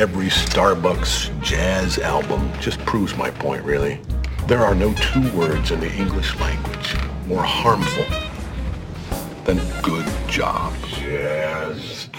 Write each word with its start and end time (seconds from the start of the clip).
every 0.00 0.28
Starbucks 0.28 1.42
jazz 1.42 1.98
album 1.98 2.50
just 2.58 2.78
proves 2.86 3.14
my 3.18 3.30
point, 3.30 3.62
really. 3.62 4.00
There 4.46 4.64
are 4.64 4.74
no 4.74 4.94
two 4.94 5.30
words 5.32 5.72
in 5.72 5.80
the 5.80 5.92
English 5.92 6.34
language 6.40 6.96
more 7.26 7.42
harmful 7.42 8.29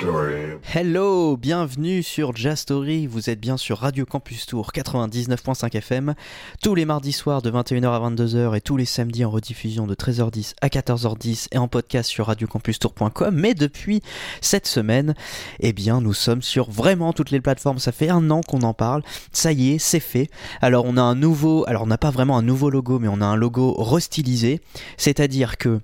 story. 0.01 0.51
Hello, 0.73 1.37
bienvenue 1.37 2.01
sur 2.01 2.35
Jazz 2.35 2.59
Story, 2.59 3.07
vous 3.07 3.29
êtes 3.29 3.39
bien 3.39 3.57
sur 3.57 3.79
Radio 3.79 4.05
Campus 4.05 4.45
Tour 4.45 4.71
99.5 4.73 5.77
FM, 5.77 6.15
tous 6.63 6.75
les 6.75 6.85
mardis 6.85 7.11
soirs 7.11 7.41
de 7.41 7.51
21h 7.51 7.89
à 7.89 8.09
22h 8.09 8.55
et 8.55 8.61
tous 8.61 8.77
les 8.77 8.85
samedis 8.85 9.25
en 9.25 9.29
rediffusion 9.29 9.85
de 9.85 9.95
13h10 9.95 10.53
à 10.61 10.69
14h10 10.69 11.47
et 11.51 11.57
en 11.57 11.67
podcast 11.67 12.09
sur 12.09 12.27
radiocampustour.com, 12.27 13.35
mais 13.35 13.53
depuis 13.53 14.01
cette 14.41 14.67
semaine, 14.67 15.13
eh 15.59 15.73
bien 15.73 16.01
nous 16.01 16.13
sommes 16.13 16.41
sur 16.41 16.71
vraiment 16.71 17.13
toutes 17.13 17.31
les 17.31 17.41
plateformes, 17.41 17.79
ça 17.79 17.91
fait 17.91 18.09
un 18.09 18.31
an 18.31 18.41
qu'on 18.41 18.61
en 18.61 18.73
parle, 18.73 19.03
ça 19.31 19.51
y 19.51 19.73
est, 19.73 19.77
c'est 19.77 19.99
fait. 19.99 20.29
Alors 20.61 20.85
on 20.85 20.97
a 20.97 21.01
un 21.01 21.15
nouveau, 21.15 21.65
alors 21.67 21.83
on 21.83 21.87
n'a 21.87 21.97
pas 21.97 22.11
vraiment 22.11 22.37
un 22.37 22.43
nouveau 22.43 22.69
logo, 22.69 22.97
mais 22.99 23.07
on 23.09 23.21
a 23.21 23.25
un 23.25 23.35
logo 23.35 23.73
restylisé, 23.77 24.61
c'est-à-dire 24.97 25.57
que 25.57 25.81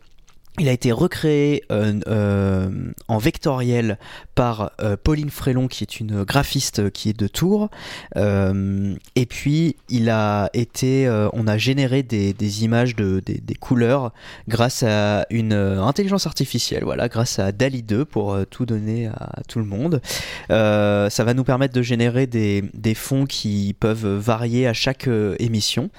il 0.60 0.68
a 0.70 0.72
été 0.72 0.92
recréé 0.92 1.64
euh, 1.72 2.00
euh, 2.08 2.70
en 3.08 3.20
vectoriel 3.20 4.00
par 4.34 4.72
euh, 4.82 4.98
Pauline 5.02 5.30
Frélon, 5.30 5.68
qui 5.68 5.84
est 5.84 6.00
une 6.00 6.24
graphiste 6.24 6.90
qui 6.90 7.10
est 7.10 7.18
de 7.18 7.28
Tours. 7.28 7.70
Et 8.16 9.26
puis, 9.28 9.76
il 9.90 10.10
a 10.10 10.50
été, 10.54 11.10
on 11.34 11.48
a 11.48 11.58
généré 11.58 12.04
des, 12.04 12.64
images 12.64 12.96
de 12.96 13.22
des, 13.26 13.56
couleurs 13.56 14.14
grâce 14.48 14.84
à 14.84 15.26
une 15.30 15.54
intelligence 15.54 16.26
artificielle. 16.26 16.84
Voilà, 16.84 17.08
grâce 17.08 17.40
à 17.40 17.52
Dali 17.52 17.84
2 17.84 18.06
pour 18.06 18.38
tout 18.50 18.66
donner 18.66 19.08
à 19.08 19.42
tout 19.48 19.60
le 19.60 19.66
monde. 19.66 20.02
Ça 20.50 21.24
va 21.24 21.34
nous 21.34 21.44
permettre 21.44 21.74
de 21.74 21.82
générer 21.82 22.28
des, 22.28 22.94
fonds 22.96 23.26
qui 23.26 23.76
peuvent 23.80 24.08
varier 24.08 24.68
à 24.68 24.74
chaque 24.74 25.10
émission. 25.40 25.90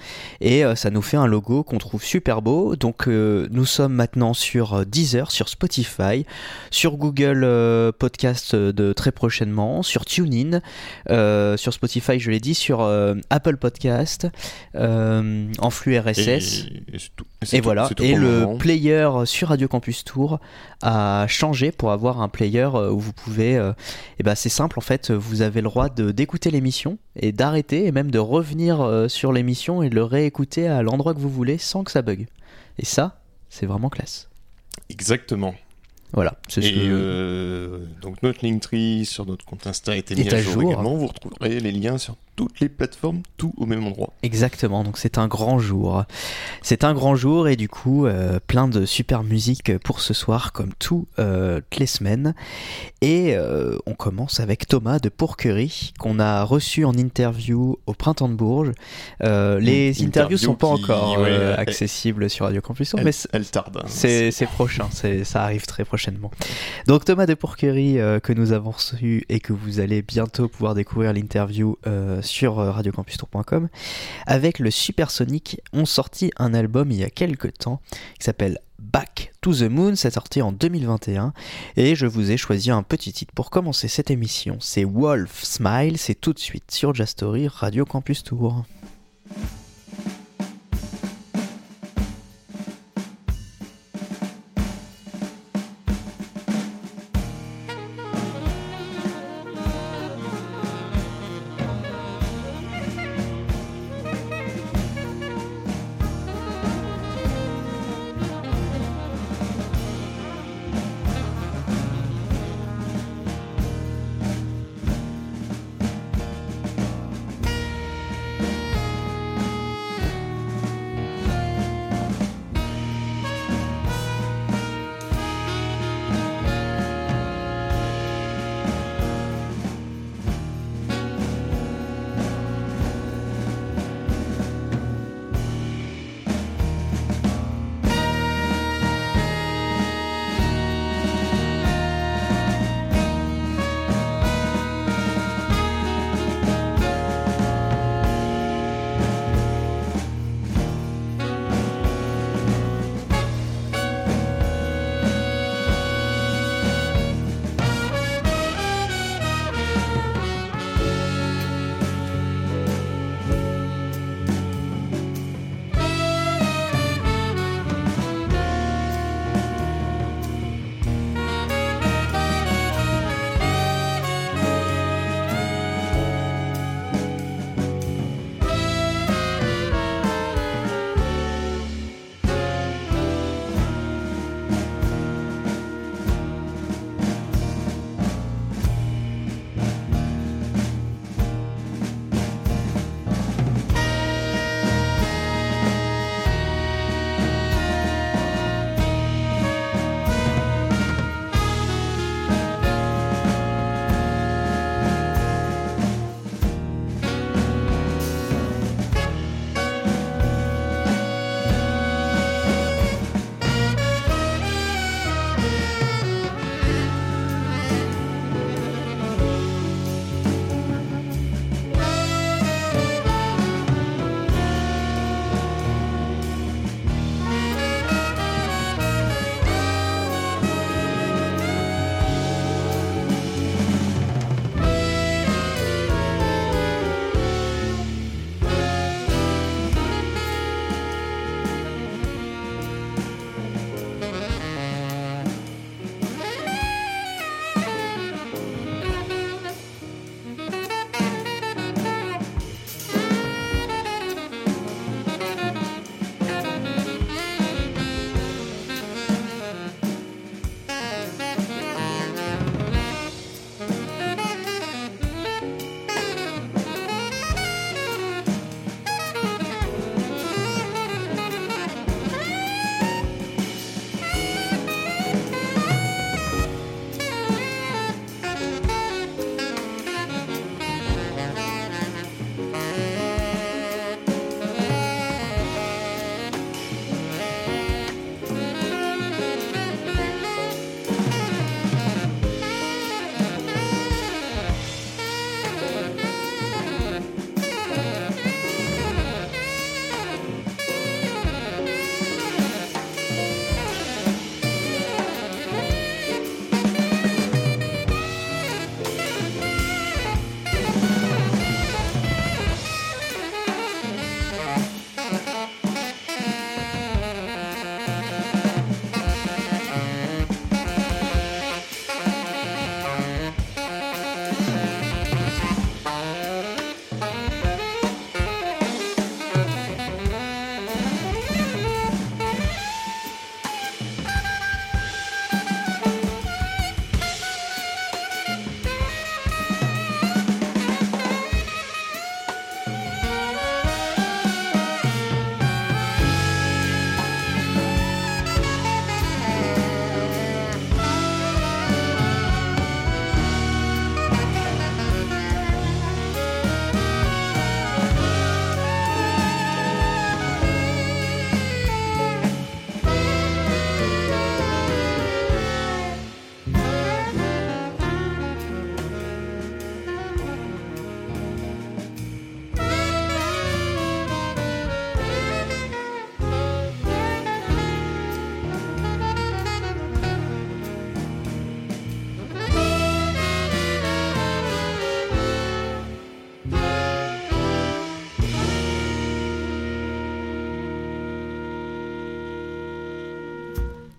Et 0.40 0.64
ça 0.74 0.90
nous 0.90 1.02
fait 1.02 1.16
un 1.16 1.26
logo 1.26 1.62
qu'on 1.62 1.78
trouve 1.78 2.02
super 2.02 2.42
beau. 2.42 2.76
Donc, 2.76 3.06
nous 3.06 3.66
sommes 3.66 3.94
maintenant 3.94 4.34
sur 4.34 4.47
euh, 4.56 4.84
Deezer, 4.84 5.30
sur 5.30 5.48
Spotify, 5.48 6.24
sur 6.70 6.96
Google 6.96 7.42
euh, 7.44 7.92
Podcast 7.96 8.54
euh, 8.54 8.72
de 8.72 8.92
très 8.92 9.12
prochainement, 9.12 9.82
sur 9.82 10.04
TuneIn, 10.04 10.60
euh, 11.10 11.56
sur 11.56 11.72
Spotify, 11.72 12.18
je 12.18 12.30
l'ai 12.30 12.40
dit, 12.40 12.54
sur 12.54 12.80
euh, 12.80 13.14
Apple 13.30 13.56
Podcast, 13.56 14.26
euh, 14.74 15.46
en 15.58 15.70
flux 15.70 15.98
RSS. 15.98 16.18
Et, 16.28 16.36
et 16.36 16.40
c'est 16.98 17.08
tout- 17.16 17.24
et 17.42 17.46
c'est 17.46 17.56
Et 17.56 17.60
tout- 17.60 17.64
voilà, 17.64 17.88
et 18.00 18.14
le 18.14 18.40
moment. 18.40 18.56
player 18.58 19.08
sur 19.24 19.48
Radio 19.48 19.68
Campus 19.68 20.04
Tour 20.04 20.40
a 20.82 21.26
changé 21.28 21.70
pour 21.70 21.92
avoir 21.92 22.20
un 22.20 22.28
player 22.28 22.66
où 22.66 22.98
vous 22.98 23.12
pouvez, 23.12 23.52
et 24.18 24.22
ben 24.22 24.34
c'est 24.34 24.48
simple 24.48 24.78
en 24.78 24.82
fait, 24.82 25.10
vous 25.12 25.42
avez 25.42 25.60
le 25.60 25.68
droit 25.68 25.88
de 25.88 26.10
d'écouter 26.10 26.50
l'émission 26.50 26.98
et 27.14 27.30
d'arrêter 27.32 27.86
et 27.86 27.92
même 27.92 28.10
de 28.10 28.18
revenir 28.18 29.04
sur 29.08 29.32
l'émission 29.32 29.82
et 29.82 29.90
de 29.90 29.94
le 29.94 30.02
réécouter 30.04 30.66
à 30.66 30.82
l'endroit 30.82 31.14
que 31.14 31.20
vous 31.20 31.30
voulez 31.30 31.58
sans 31.58 31.84
que 31.84 31.90
ça 31.92 32.02
bug. 32.02 32.26
Et 32.78 32.84
ça, 32.84 33.20
c'est 33.50 33.66
vraiment 33.66 33.88
classe. 33.88 34.28
Exactement. 34.90 35.54
Voilà, 36.12 36.36
c'est 36.48 36.62
ce 36.62 36.68
Et 36.68 36.72
que- 36.72 36.78
euh, 36.84 37.78
donc 38.00 38.22
notre 38.22 38.44
Linktree 38.44 39.04
sur 39.04 39.26
notre 39.26 39.44
compte 39.44 39.66
Insta 39.66 39.92
a 39.92 39.96
été 39.96 40.14
mis 40.14 40.22
Est 40.22 40.32
à 40.32 40.40
jour. 40.40 40.62
également. 40.62 40.94
Vous 40.94 41.06
retrouverez 41.08 41.60
les 41.60 41.70
liens 41.72 41.98
sur 41.98 42.16
toutes 42.38 42.60
les 42.60 42.68
plateformes, 42.68 43.22
tout 43.36 43.52
au 43.56 43.66
même 43.66 43.84
endroit. 43.84 44.12
Exactement, 44.22 44.84
donc 44.84 44.96
c'est 44.96 45.18
un 45.18 45.26
grand 45.26 45.58
jour. 45.58 46.04
C'est 46.62 46.84
un 46.84 46.94
grand 46.94 47.16
jour 47.16 47.48
et 47.48 47.56
du 47.56 47.68
coup, 47.68 48.06
euh, 48.06 48.38
plein 48.46 48.68
de 48.68 48.86
super 48.86 49.24
musique 49.24 49.76
pour 49.78 50.00
ce 50.00 50.14
soir, 50.14 50.52
comme 50.52 50.70
toutes 50.78 51.08
les 51.18 51.86
semaines. 51.86 52.34
Et 53.00 53.34
euh, 53.36 53.76
on 53.86 53.94
commence 53.94 54.38
avec 54.38 54.68
Thomas 54.68 55.00
de 55.00 55.08
Pourquerie, 55.08 55.92
qu'on 55.98 56.20
a 56.20 56.44
reçu 56.44 56.84
en 56.84 56.92
interview 56.92 57.76
au 57.86 57.92
Printemps 57.92 58.28
de 58.28 58.34
Bourges. 58.34 58.70
Euh, 59.24 59.58
les 59.58 59.88
interviews 59.90 60.06
interview 60.06 60.38
sont 60.38 60.54
pas 60.54 60.74
qui- 60.76 60.84
encore 60.84 61.18
ouais, 61.18 61.28
euh, 61.30 61.54
elle- 61.54 61.60
accessibles 61.60 62.30
sur 62.30 62.44
Radio 62.46 62.60
Campus, 62.60 62.94
Elle, 62.96 63.04
mais 63.04 63.10
elle 63.32 63.46
tarde. 63.50 63.78
hein. 63.82 63.86
c'est 63.88 64.46
prochain, 64.46 64.88
ça 65.24 65.42
arrive 65.42 65.66
très 65.66 65.84
prochainement. 65.84 66.30
Donc 66.86 67.04
Thomas 67.04 67.26
de 67.26 67.34
Pourquerie 67.34 67.98
euh, 67.98 68.20
que 68.20 68.32
nous 68.32 68.52
avons 68.52 68.70
reçu 68.70 69.24
et 69.28 69.40
que 69.40 69.52
vous 69.52 69.80
allez 69.80 70.02
bientôt 70.02 70.46
pouvoir 70.48 70.74
découvrir 70.74 71.12
l'interview 71.12 71.76
euh, 71.86 72.20
sur 72.28 72.58
euh, 72.58 72.70
radiocampustour.com 72.70 73.68
avec 74.26 74.58
le 74.58 74.70
Supersonic 74.70 75.60
ont 75.72 75.86
sorti 75.86 76.30
un 76.36 76.54
album 76.54 76.90
il 76.90 76.98
y 76.98 77.04
a 77.04 77.10
quelques 77.10 77.58
temps 77.58 77.80
qui 78.18 78.24
s'appelle 78.24 78.58
Back 78.78 79.32
to 79.40 79.52
the 79.52 79.62
Moon, 79.62 79.96
c'est 79.96 80.12
sorti 80.12 80.40
en 80.40 80.52
2021 80.52 81.32
et 81.76 81.96
je 81.96 82.06
vous 82.06 82.30
ai 82.30 82.36
choisi 82.36 82.70
un 82.70 82.82
petit 82.82 83.12
titre 83.12 83.34
pour 83.34 83.50
commencer 83.50 83.88
cette 83.88 84.10
émission, 84.10 84.58
c'est 84.60 84.84
Wolf 84.84 85.42
Smile, 85.42 85.98
c'est 85.98 86.14
tout 86.14 86.32
de 86.32 86.38
suite 86.38 86.70
sur 86.70 86.94
Jazz 86.94 87.08
Story 87.08 87.48
Radio 87.48 87.84
Campus 87.84 88.22
Tour. 88.22 88.64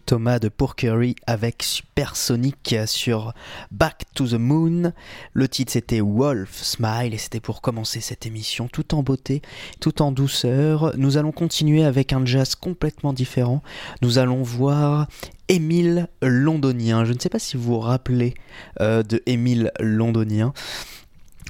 Thomas 0.09 0.39
de 0.39 0.49
Porkery 0.49 1.13
avec 1.27 1.61
Supersonic 1.61 2.75
sur 2.87 3.31
Back 3.69 4.05
to 4.15 4.25
the 4.25 4.39
Moon. 4.39 4.91
Le 5.33 5.47
titre 5.47 5.71
c'était 5.71 6.01
Wolf 6.01 6.63
Smile 6.63 7.13
et 7.13 7.19
c'était 7.19 7.39
pour 7.39 7.61
commencer 7.61 8.01
cette 8.01 8.25
émission 8.25 8.67
tout 8.67 8.95
en 8.95 9.03
beauté, 9.03 9.43
tout 9.79 10.01
en 10.01 10.11
douceur. 10.11 10.93
Nous 10.97 11.17
allons 11.17 11.31
continuer 11.31 11.83
avec 11.83 12.11
un 12.11 12.25
jazz 12.25 12.55
complètement 12.55 13.13
différent. 13.13 13.61
Nous 14.01 14.17
allons 14.17 14.41
voir 14.41 15.07
Émile 15.47 16.07
Londonien. 16.23 17.05
Je 17.05 17.13
ne 17.13 17.19
sais 17.19 17.29
pas 17.29 17.37
si 17.37 17.55
vous 17.55 17.73
vous 17.73 17.79
rappelez 17.79 18.33
euh, 18.81 19.03
de 19.03 19.21
Émile 19.27 19.71
Londonien. 19.79 20.53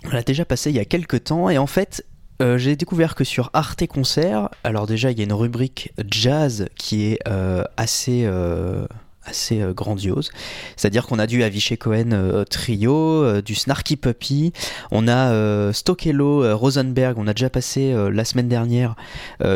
On 0.03 0.09
l'a 0.09 0.21
déjà 0.21 0.43
passé 0.43 0.69
il 0.69 0.75
y 0.75 0.79
a 0.79 0.85
quelques 0.85 1.23
temps 1.23 1.49
et 1.49 1.57
en 1.57 1.67
fait 1.67 2.05
euh, 2.41 2.57
j'ai 2.57 2.75
découvert 2.77 3.15
que 3.15 3.25
sur 3.25 3.49
Arte 3.53 3.85
Concert, 3.87 4.49
alors 4.63 4.87
déjà 4.87 5.11
il 5.11 5.17
y 5.17 5.21
a 5.21 5.25
une 5.25 5.33
rubrique 5.33 5.91
jazz 6.09 6.67
qui 6.77 7.07
est 7.07 7.19
euh, 7.27 7.63
assez 7.75 8.23
euh, 8.23 8.87
assez 9.29 9.61
euh, 9.61 9.73
grandiose. 9.73 10.31
C'est-à-dire 10.75 11.05
qu'on 11.07 11.19
a 11.19 11.27
du 11.27 11.43
Avicii 11.43 11.77
Cohen 11.77 12.11
euh, 12.11 12.43
trio, 12.43 12.93
euh, 12.93 13.41
du 13.41 13.55
Snarky 13.55 13.95
Puppy, 13.95 14.51
on 14.91 15.07
a 15.07 15.71
Stokelo 15.71 16.57
Rosenberg, 16.57 17.17
on 17.17 17.27
a 17.27 17.33
déjà 17.33 17.49
passé 17.49 17.93
la 18.11 18.25
semaine 18.25 18.47
dernière 18.47 18.95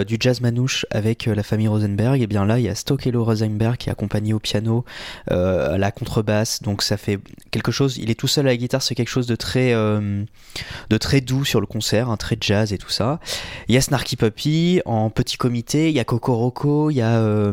du 0.07 0.17
jazz 0.19 0.41
manouche 0.41 0.85
avec 0.91 1.25
la 1.25 1.43
famille 1.43 1.67
Rosenberg, 1.67 2.21
et 2.21 2.27
bien 2.27 2.45
là 2.45 2.59
il 2.59 2.65
y 2.65 2.69
a 2.69 2.75
Stokelo 2.75 3.23
Rosenberg 3.23 3.77
qui 3.77 3.89
est 3.89 3.91
accompagné 3.91 4.33
au 4.33 4.39
piano, 4.39 4.85
à 5.29 5.77
la 5.77 5.91
contrebasse, 5.91 6.61
donc 6.61 6.81
ça 6.81 6.97
fait 6.97 7.19
quelque 7.51 7.71
chose, 7.71 7.97
il 7.97 8.09
est 8.09 8.19
tout 8.19 8.27
seul 8.27 8.47
à 8.47 8.51
la 8.51 8.57
guitare, 8.57 8.81
c'est 8.81 8.95
quelque 8.95 9.09
chose 9.09 9.27
de 9.27 9.35
très, 9.35 9.73
de 9.73 10.97
très 10.99 11.21
doux 11.21 11.45
sur 11.45 11.61
le 11.61 11.67
concert, 11.67 12.09
un 12.09 12.17
très 12.17 12.37
jazz 12.39 12.73
et 12.73 12.77
tout 12.77 12.91
ça. 12.91 13.19
Il 13.67 13.75
y 13.75 13.77
a 13.77 13.81
Snarky 13.81 14.15
Puppy 14.15 14.81
en 14.85 15.09
petit 15.09 15.37
comité, 15.37 15.89
il 15.89 15.95
y 15.95 15.99
a 15.99 16.05
Kokoroko, 16.05 16.89
il 16.89 16.97
y 16.97 17.01
a, 17.01 17.51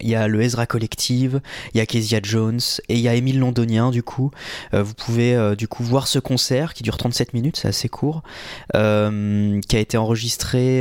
il 0.00 0.08
y 0.08 0.14
a 0.14 0.28
le 0.28 0.40
Ezra 0.42 0.66
Collective, 0.66 1.40
il 1.74 1.78
y 1.78 1.80
a 1.80 1.86
Kezia 1.86 2.20
Jones 2.22 2.60
et 2.88 2.94
il 2.94 3.00
y 3.00 3.08
a 3.08 3.14
Émile 3.14 3.38
Londonien 3.38 3.90
du 3.90 4.02
coup. 4.02 4.30
Euh, 4.74 4.82
vous 4.82 4.94
pouvez 4.94 5.34
euh, 5.34 5.54
du 5.54 5.68
coup 5.68 5.82
voir 5.82 6.08
ce 6.08 6.18
concert 6.18 6.74
qui 6.74 6.82
dure 6.82 6.96
37 6.96 7.34
minutes, 7.34 7.56
c'est 7.56 7.68
assez 7.68 7.88
court, 7.88 8.22
euh, 8.74 9.60
qui 9.68 9.76
a 9.76 9.80
été 9.80 9.96
enregistré 9.96 10.80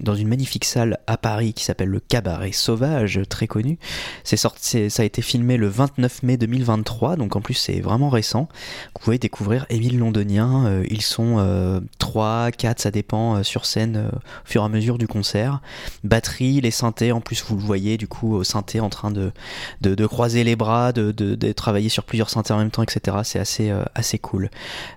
dans 0.00 0.14
une 0.14 0.28
magnifique 0.28 0.64
salle 0.64 0.98
à 1.06 1.16
Paris 1.16 1.52
qui 1.52 1.64
s'appelle 1.64 1.88
le 1.88 2.00
Cabaret 2.00 2.52
Sauvage, 2.52 3.20
très 3.28 3.46
connu. 3.46 3.78
C'est 4.24 4.36
sorti, 4.36 4.90
ça 4.90 5.02
a 5.02 5.06
été 5.06 5.22
filmé 5.22 5.56
le 5.56 5.68
29 5.68 6.22
mai 6.22 6.36
2023, 6.36 7.16
donc 7.16 7.36
en 7.36 7.40
plus 7.40 7.54
c'est 7.54 7.80
vraiment 7.80 8.08
récent. 8.08 8.48
Vous 8.94 9.04
pouvez 9.04 9.18
découvrir 9.18 9.66
Émile 9.70 9.98
Londonien. 9.98 10.82
ils 10.88 11.02
sont 11.02 11.82
3, 11.98 12.50
4, 12.52 12.80
ça 12.80 12.90
dépend 12.90 13.42
sur 13.42 13.64
scène 13.64 14.10
au 14.14 14.18
fur 14.44 14.62
et 14.62 14.64
à 14.64 14.68
mesure 14.68 14.98
du 14.98 15.06
concert. 15.06 15.60
Batterie, 16.04 16.60
les 16.60 16.70
synthés, 16.70 17.12
en 17.12 17.20
plus 17.20 17.44
vous 17.44 17.56
le 17.56 17.62
voyez 17.62 17.96
du 17.96 18.08
coup 18.08 18.34
au 18.34 18.44
synthé 18.44 18.80
en 18.80 18.88
train 18.88 19.10
de, 19.10 19.32
de, 19.80 20.06
croiser 20.06 20.44
les 20.44 20.56
bras, 20.56 20.92
de, 20.92 21.52
travailler 21.52 21.88
sur 21.88 22.04
plusieurs 22.04 22.30
synthés 22.30 22.52
en 22.52 22.58
même 22.58 22.70
temps, 22.70 22.82
etc. 22.82 23.18
C'est 23.24 23.38
assez, 23.38 23.70
euh, 23.70 23.82
assez 23.94 24.18
cool. 24.18 24.50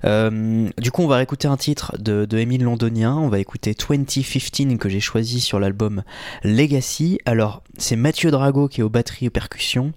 Euh, 0.06 0.70
du 0.78 0.92
coup, 0.92 1.04
on 1.04 1.08
va 1.08 1.22
écouter 1.22 1.48
un 1.48 1.58
titre 1.58 1.96
de, 2.00 2.26
de 2.26 2.38
Émile 2.38 2.64
Londonien. 2.64 3.16
On 3.16 3.30
va 3.30 3.40
écouter 3.40 3.76
2015 3.76 4.78
que 4.78 4.90
j'ai 4.90 5.00
choisi 5.00 5.40
sur 5.40 5.60
l'album 5.60 6.04
Legacy. 6.44 7.20
Alors, 7.26 7.64
c'est 7.78 7.96
Mathieu 7.96 8.32
Drago 8.32 8.68
qui 8.68 8.82
est 8.82 8.84
aux 8.84 8.90
batteries 8.90 9.26
et 9.26 9.30
aux 9.30 9.32
percussions. 9.32 9.92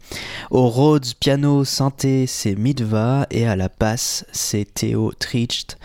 Au 0.51 0.69
Rhodes, 0.69 1.07
piano, 1.21 1.65
synthé, 1.65 2.27
c'est 2.27 2.55
Midva. 2.55 3.27
Et 3.31 3.47
à 3.47 3.57
la 3.57 3.69
basse, 3.69 4.25
c'est 4.33 4.75
Théo 4.75 5.13
Tricht 5.19 5.79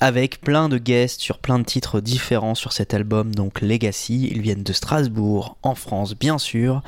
avec 0.00 0.40
plein 0.40 0.68
de 0.68 0.78
guests 0.78 1.20
sur 1.20 1.38
plein 1.38 1.58
de 1.58 1.64
titres 1.64 2.00
différents 2.00 2.54
sur 2.54 2.72
cet 2.72 2.94
album, 2.94 3.34
donc 3.34 3.60
Legacy. 3.60 4.28
Ils 4.30 4.40
viennent 4.40 4.62
de 4.62 4.72
Strasbourg, 4.72 5.56
en 5.62 5.74
France, 5.74 6.14
bien 6.14 6.38
sûr. 6.38 6.82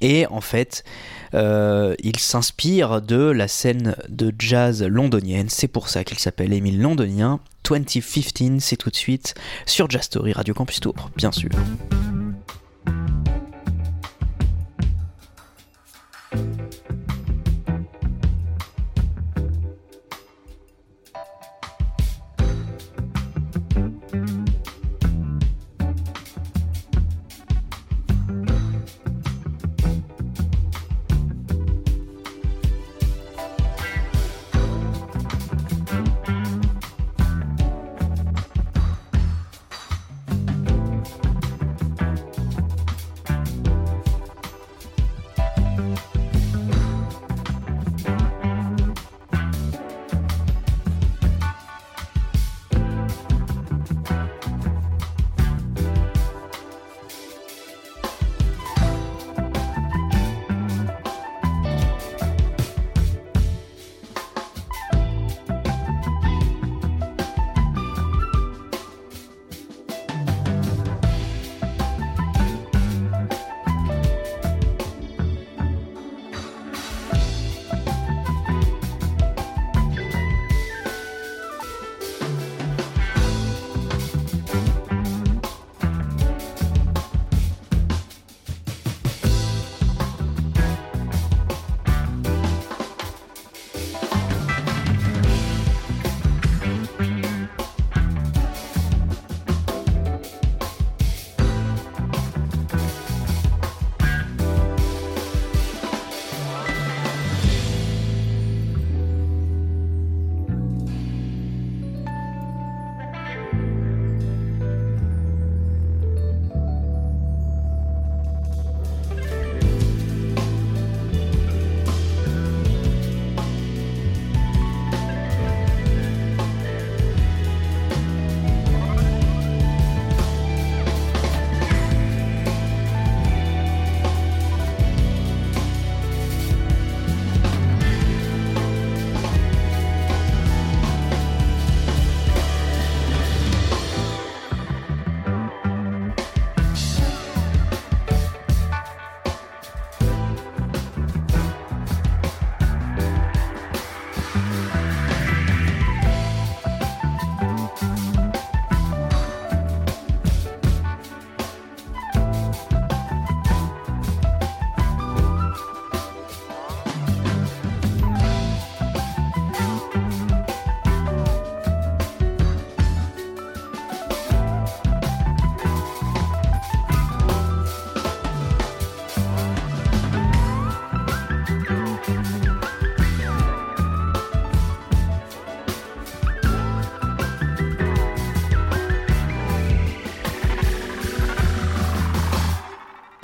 Et 0.00 0.26
en 0.26 0.40
fait, 0.40 0.84
euh, 1.34 1.94
il 2.02 2.18
s'inspire 2.18 3.02
de 3.02 3.16
la 3.16 3.48
scène 3.48 3.96
de 4.08 4.32
jazz 4.38 4.82
londonienne. 4.82 5.48
C'est 5.48 5.68
pour 5.68 5.88
ça 5.88 6.04
qu'il 6.04 6.18
s'appelle 6.18 6.52
Émile 6.52 6.80
Londonien. 6.80 7.40
2015, 7.64 8.62
c'est 8.62 8.76
tout 8.76 8.90
de 8.90 8.96
suite 8.96 9.34
sur 9.66 9.90
Jazz 9.90 10.02
Story 10.02 10.32
Radio 10.32 10.54
Campus 10.54 10.80
Tour, 10.80 10.94
bien 11.16 11.32
sûr. 11.32 11.50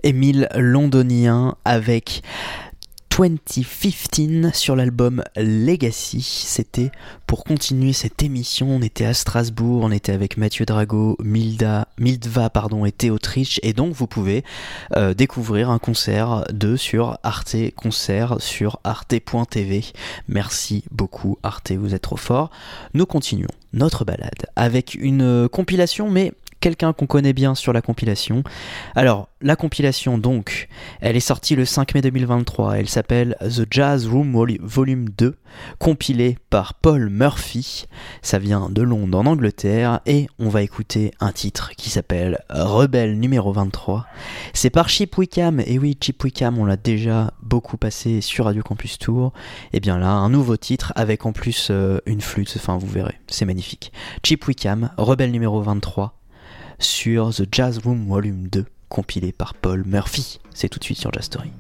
Émile 0.02 0.49
Londonien 0.54 1.56
avec 1.64 2.23
2015 3.18 4.54
sur 4.54 4.75
l'album 4.75 5.23
Legacy. 5.37 6.23
C'était 6.23 6.90
pour 7.26 7.44
continuer 7.44 7.92
cette 7.92 8.23
émission. 8.23 8.71
On 8.71 8.80
était 8.80 9.04
à 9.04 9.12
Strasbourg, 9.12 9.82
on 9.85 9.90
était 9.90 10.12
avec 10.12 10.38
Mathieu 10.38 10.64
Drago, 10.64 11.18
Milda, 11.23 11.88
Mildva 11.99 12.49
pardon, 12.49 12.87
et 12.87 12.92
Théo 12.92 13.18
Trich. 13.18 13.61
Et 13.62 13.75
donc 13.75 13.92
vous 13.92 14.06
pouvez 14.06 14.44
euh, 14.97 15.12
découvrir 15.12 15.68
un 15.68 15.78
concert 15.78 16.44
de 16.52 16.76
sur 16.76 17.18
Arte 17.23 17.56
Concert 17.76 18.37
sur 18.40 18.80
arte.tv. 18.82 19.85
Merci 20.28 20.85
beaucoup 20.90 21.38
Arte, 21.42 21.73
vous 21.73 21.94
êtes 21.94 22.02
trop 22.02 22.16
fort. 22.16 22.50
Nous 22.94 23.04
continuons 23.04 23.49
notre 23.75 24.04
balade 24.04 24.47
avec 24.56 24.94
une 24.94 25.49
compilation 25.49 26.11
mais 26.11 26.32
quelqu'un 26.62 26.92
qu'on 26.92 27.07
connaît 27.07 27.33
bien 27.33 27.54
sur 27.57 27.73
la 27.73 27.83
compilation. 27.83 28.45
Alors, 28.95 29.28
la 29.42 29.57
compilation, 29.57 30.16
donc, 30.16 30.69
elle 31.00 31.16
est 31.16 31.21
sortie 31.21 31.57
le 31.57 31.64
5 31.64 31.92
mai 31.95 32.02
2023. 32.02 32.78
Elle 32.78 32.88
s'appelle 32.88 33.37
The 33.40 33.66
Jazz 33.69 34.07
Room 34.07 34.33
Volume 34.62 35.09
2, 35.09 35.37
compilée 35.81 36.38
par 36.50 36.75
Paul 36.75 37.11
Murphy. 37.11 37.87
Ça 38.23 38.38
vient 38.38 38.71
de 38.71 38.81
Londres 38.81 39.19
en 39.19 39.26
Angleterre. 39.26 40.00
Et 40.07 40.28
on 40.38 40.49
va 40.49 40.62
écouter 40.62 41.11
un 41.19 41.33
titre 41.33 41.73
qui 41.76 41.90
s'appelle 41.90 42.38
Rebelle 42.49 43.19
numéro 43.19 43.52
23. 43.52 44.07
C'est 44.54 44.71
par 44.71 44.88
Chip 44.88 45.19
Wickham. 45.19 45.61
Et 45.66 45.81
oui, 45.81 45.99
Chip 46.00 46.23
Wickham, 46.23 46.59
on 46.61 46.64
l'a 46.64 46.76
déjà 46.76 47.33
beaucoup 47.42 47.76
passé 47.76 48.21
sur 48.21 48.45
Radio 48.45 48.62
Campus 48.62 48.99
Tour. 48.99 49.33
Et 49.73 49.81
bien 49.81 49.99
là, 49.99 50.12
un 50.12 50.31
nouveau 50.31 50.57
titre 50.57 50.92
avec 50.95 51.26
en 51.26 51.33
plus 51.33 51.69
euh, 51.73 51.99
une 52.07 52.21
flûte. 52.21 52.54
Enfin, 52.57 52.78
vous 52.78 52.87
verrez, 52.87 53.19
c'est 53.26 53.47
magnifique. 53.47 53.92
Chip 54.23 54.47
Wickham, 54.47 54.90
Rebelle 54.97 55.33
numéro 55.33 55.61
23 55.61 56.21
sur 56.78 57.34
The 57.34 57.44
Jazz 57.50 57.78
Room 57.78 58.06
Volume 58.06 58.48
2, 58.48 58.64
compilé 58.88 59.32
par 59.32 59.54
Paul 59.54 59.84
Murphy. 59.86 60.40
C'est 60.54 60.68
tout 60.68 60.78
de 60.78 60.84
suite 60.84 60.98
sur 60.98 61.12
Jazz 61.12 61.24
Story. 61.24 61.50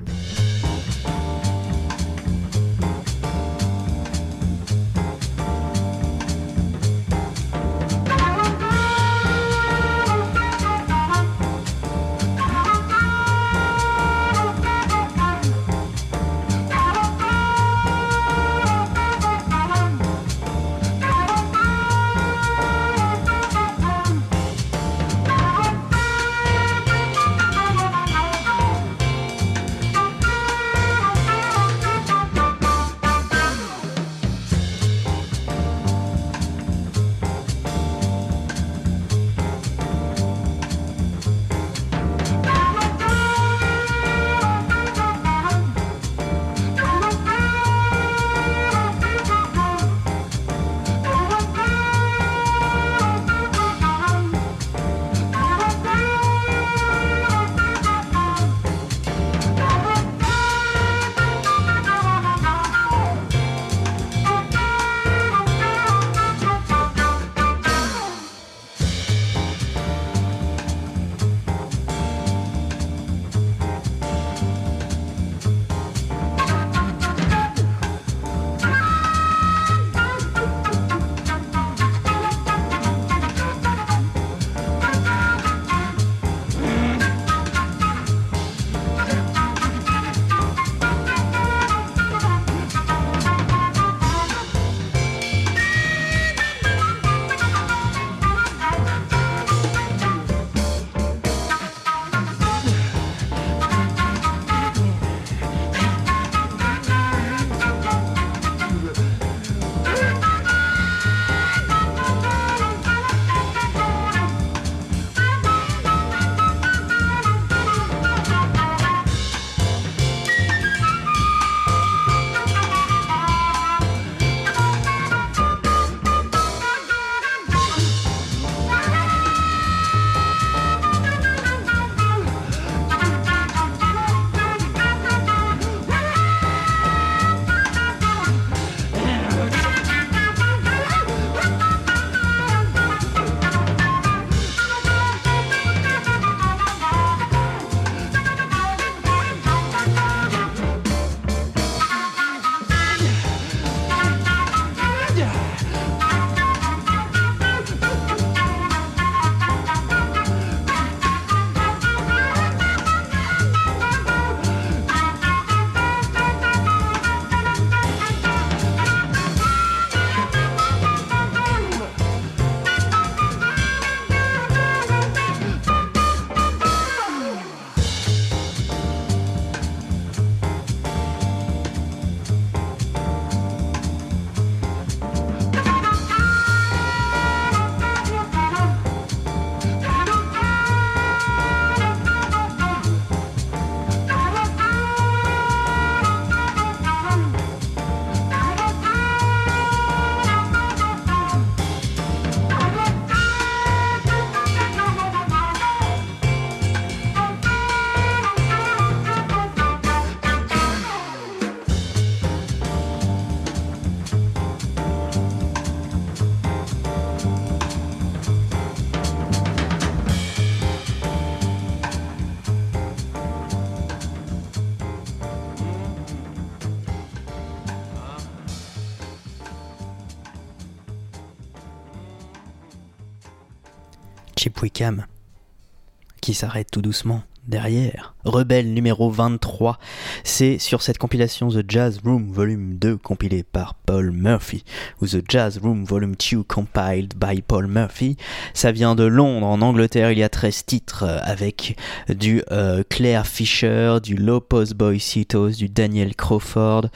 S'arrête 236.34 236.70
tout 236.70 236.82
doucement 236.82 237.22
derrière. 237.46 238.11
Rebelle 238.24 238.72
numéro 238.72 239.10
23. 239.10 239.78
C'est 240.22 240.58
sur 240.58 240.82
cette 240.82 240.98
compilation 240.98 241.48
The 241.48 241.64
Jazz 241.66 242.00
Room 242.04 242.30
Volume 242.30 242.74
2 242.74 242.96
compilé 242.96 243.42
par 243.42 243.74
Paul 243.74 244.12
Murphy 244.12 244.64
ou 245.00 245.06
The 245.06 245.22
Jazz 245.28 245.58
Room 245.58 245.84
Volume 245.84 246.14
2 246.14 246.44
compiled 246.44 247.14
by 247.16 247.42
Paul 247.42 247.66
Murphy. 247.66 248.16
Ça 248.54 248.70
vient 248.70 248.94
de 248.94 249.04
Londres, 249.04 249.46
en 249.46 249.60
Angleterre. 249.60 250.12
Il 250.12 250.18
y 250.18 250.22
a 250.22 250.28
13 250.28 250.64
titres 250.66 251.04
avec 251.22 251.76
du 252.08 252.42
euh, 252.52 252.84
Claire 252.88 253.26
Fisher, 253.26 253.96
du 254.02 254.14
Lopez 254.14 254.74
Boy 254.74 255.00
Citos, 255.00 255.50
du 255.50 255.68
Daniel 255.68 256.14
Crawford, 256.14 256.86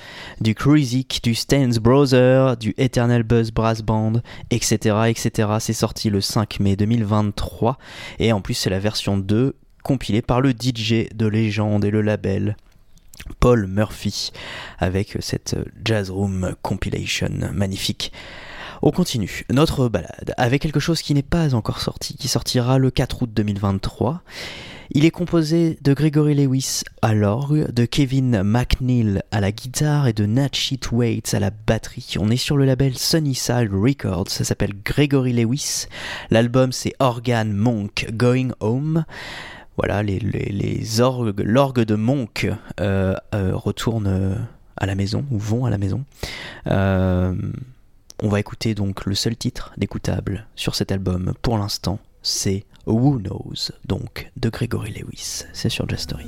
du 0.41 0.55
Cruisic, 0.55 1.21
du 1.25 1.35
Stains 1.35 1.79
Brother, 1.81 2.57
du 2.57 2.75
Eternal 2.79 3.25
Buzz 3.25 3.51
Brass 3.51 3.83
Band, 3.83 4.23
etc. 4.51 4.97
etc. 5.09 5.49
C'est 5.59 5.73
sorti 5.73 6.09
le 6.09 6.21
5 6.21 6.61
mai 6.61 6.77
2023 6.77 7.79
et 8.19 8.33
en 8.33 8.41
plus 8.41 8.55
c'est 8.55 8.71
la 8.71 8.79
version 8.79 9.19
2 9.19 9.55
compilé 9.87 10.21
par 10.21 10.41
le 10.41 10.51
DJ 10.51 11.15
de 11.15 11.27
légende 11.29 11.85
et 11.85 11.93
le 11.93 12.03
label 12.03 12.57
Paul 13.39 13.69
Murphy 13.69 14.33
avec 14.81 15.17
cette 15.21 15.57
Jazz 15.85 16.11
Room 16.11 16.57
Compilation 16.61 17.31
magnifique. 17.55 18.13
On 18.83 18.91
continue 18.91 19.45
notre 19.49 19.89
balade 19.89 20.35
avec 20.39 20.63
quelque 20.63 20.81
chose 20.81 21.03
qui 21.03 21.15
n'est 21.15 21.23
pas 21.23 21.55
encore 21.55 21.81
sorti, 21.81 22.17
qui 22.17 22.27
sortira 22.27 22.79
le 22.79 22.91
4 22.91 23.23
août 23.23 23.31
2023. 23.33 24.23
Il 24.91 25.05
est 25.05 25.13
composé 25.13 25.79
de 25.83 25.95
Gregory 25.95 26.35
Lewis 26.35 26.83
à 27.01 27.15
l'orgue, 27.15 27.71
de 27.73 27.85
Kevin 27.85 28.43
McNeil 28.43 29.23
à 29.31 29.41
la 29.41 29.53
guitare 29.53 30.09
et 30.09 30.13
de 30.13 30.27
Natchit 30.27 30.81
Waits 30.91 31.33
à 31.33 31.39
la 31.39 31.51
batterie. 31.51 32.15
On 32.19 32.29
est 32.31 32.37
sur 32.37 32.57
le 32.57 32.65
label 32.65 32.99
Sunnyside 32.99 33.71
Records, 33.73 34.31
ça 34.31 34.43
s'appelle 34.43 34.75
Gregory 34.85 35.33
Lewis. 35.33 35.87
L'album 36.31 36.73
c'est 36.73 36.95
Organ 36.99 37.53
Monk 37.53 38.09
Going 38.13 38.51
Home 38.59 39.05
voilà, 39.77 40.03
les, 40.03 41.01
orgues, 41.01 41.41
l'orgue 41.41 41.83
de 41.83 41.95
Monk 41.95 42.49
euh, 42.81 43.15
euh, 43.35 43.53
retourne 43.55 44.07
euh, 44.07 44.35
à 44.77 44.87
la 44.87 44.95
maison, 44.95 45.25
ou 45.31 45.39
vont 45.39 45.65
à 45.65 45.71
la 45.71 45.79
maison. 45.79 46.05
on 46.67 48.29
va 48.29 48.41
écouter 48.41 48.75
donc 48.75 49.05
le 49.05 49.15
seul 49.15 49.37
titre 49.37 49.73
d'écoutable 49.77 50.47
sur 50.55 50.75
cet 50.75 50.93
album 50.93 51.35
pour 51.43 51.59
l'instant, 51.59 51.99
c'est 52.23 52.65
Who 52.87 53.19
Knows, 53.19 53.73
donc 53.85 54.31
de 54.37 54.49
Gregory 54.49 54.93
Lewis. 54.93 55.45
C'est 55.53 55.69
sur 55.69 55.89
Just 55.89 56.05
Story. 56.05 56.27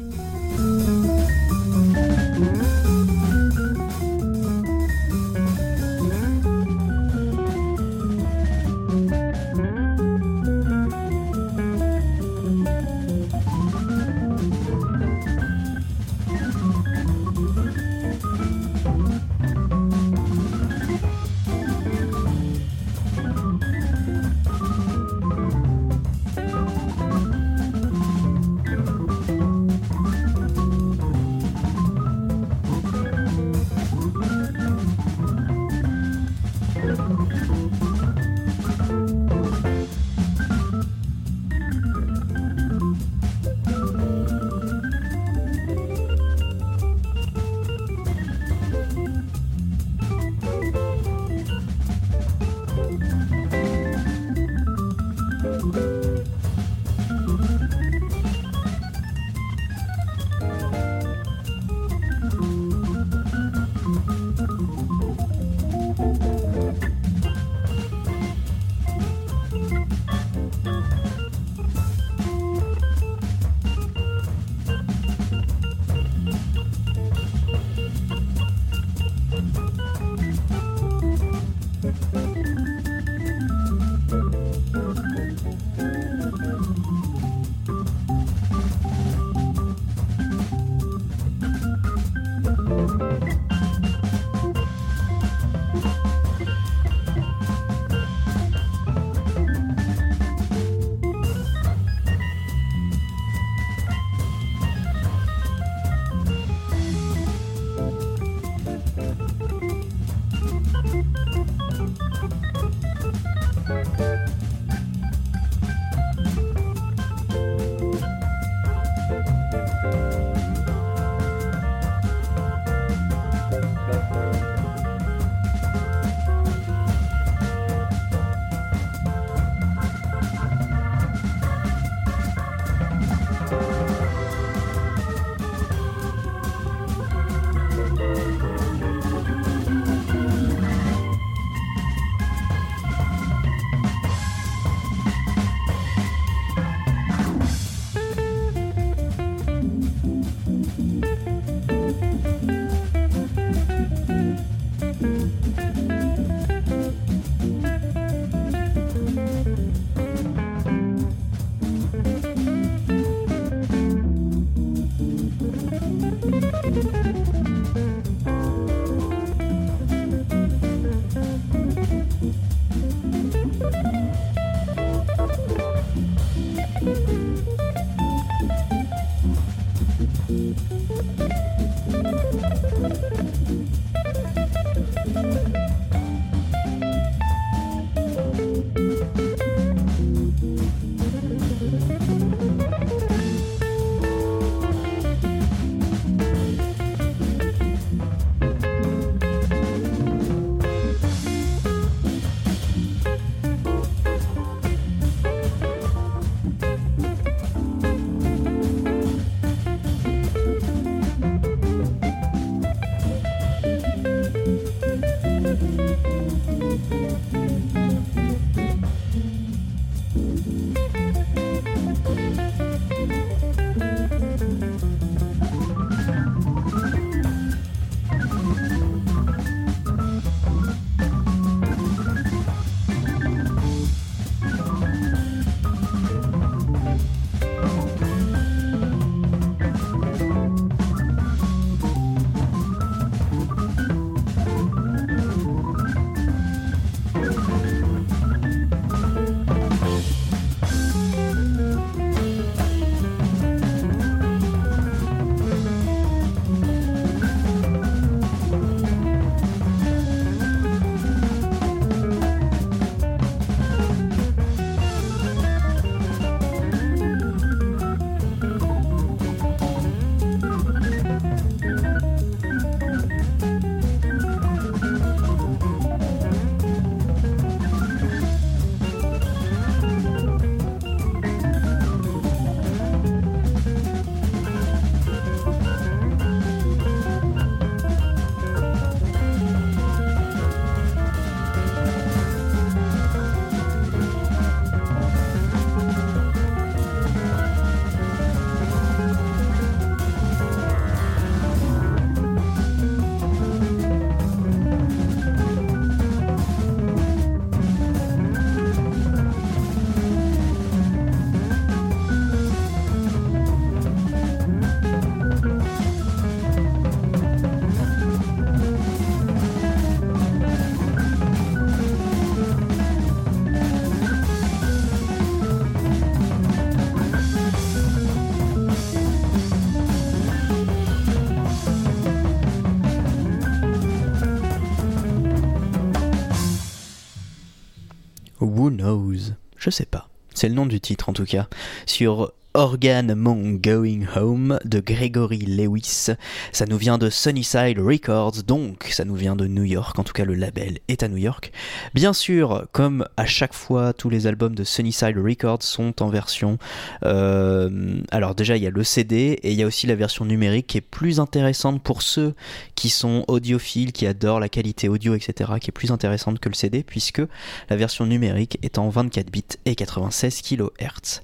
Je 339.69 339.75
sais 339.75 339.85
pas. 339.85 340.09
C'est 340.33 340.49
le 340.49 340.55
nom 340.55 340.65
du 340.65 340.81
titre 340.81 341.11
en 341.11 341.13
tout 341.13 341.27
cas. 341.27 341.47
Sur 341.85 342.33
Organ 342.59 343.09
Among 343.09 343.61
Going 343.61 344.07
Home 344.17 344.59
de 344.65 344.81
Gregory 344.81 345.39
Lewis. 345.39 346.09
Ça 346.51 346.67
nous 346.67 346.77
vient 346.77 346.99
de 346.99 347.09
Sunnyside 347.09 347.79
Records, 347.79 348.43
donc 348.45 348.89
ça 348.91 349.05
nous 349.05 349.15
vient 349.15 349.37
de 349.37 349.47
New 349.47 349.63
York, 349.63 349.97
en 349.97 350.03
tout 350.03 350.13
cas 350.13 350.25
le 350.25 350.35
label 350.35 350.81
est 350.89 351.05
à 351.05 351.09
New 351.09 351.19
York. 351.19 351.53
Bien 351.95 352.13
sûr, 352.13 352.67
comme 352.73 353.07
à 353.17 353.27
chaque 353.27 353.55
fois, 353.55 353.93
tous 353.93 354.11
les 354.11 354.27
albums 354.27 354.57
de 354.57 354.65
Sunnyside 354.65 355.17
Records 355.17 355.63
sont 355.63 356.03
en 356.03 356.09
version... 356.09 356.59
Euh, 357.05 358.01
alors 358.11 358.35
déjà, 358.35 358.57
il 358.57 358.65
y 358.65 358.67
a 358.67 358.71
le 358.71 358.83
CD 358.83 359.39
et 359.41 359.53
il 359.53 359.57
y 359.57 359.63
a 359.63 359.67
aussi 359.67 359.87
la 359.87 359.95
version 359.95 360.25
numérique 360.25 360.67
qui 360.67 360.79
est 360.79 360.81
plus 360.81 361.21
intéressante 361.21 361.81
pour 361.81 362.03
ceux 362.03 362.35
qui 362.75 362.89
sont 362.89 363.25
audiophiles, 363.29 363.93
qui 363.93 364.05
adorent 364.05 364.41
la 364.41 364.49
qualité 364.49 364.89
audio, 364.89 365.15
etc., 365.15 365.53
qui 365.61 365.71
est 365.71 365.73
plus 365.73 365.93
intéressante 365.93 366.41
que 366.41 366.49
le 366.49 366.57
CD, 366.57 366.83
puisque 366.83 367.23
la 367.71 367.77
version 367.77 368.05
numérique 368.05 368.59
est 368.63 368.79
en 368.79 368.89
24 368.89 369.31
bits 369.31 369.45
et 369.65 369.77
96 369.77 370.43
kHz. 370.43 371.21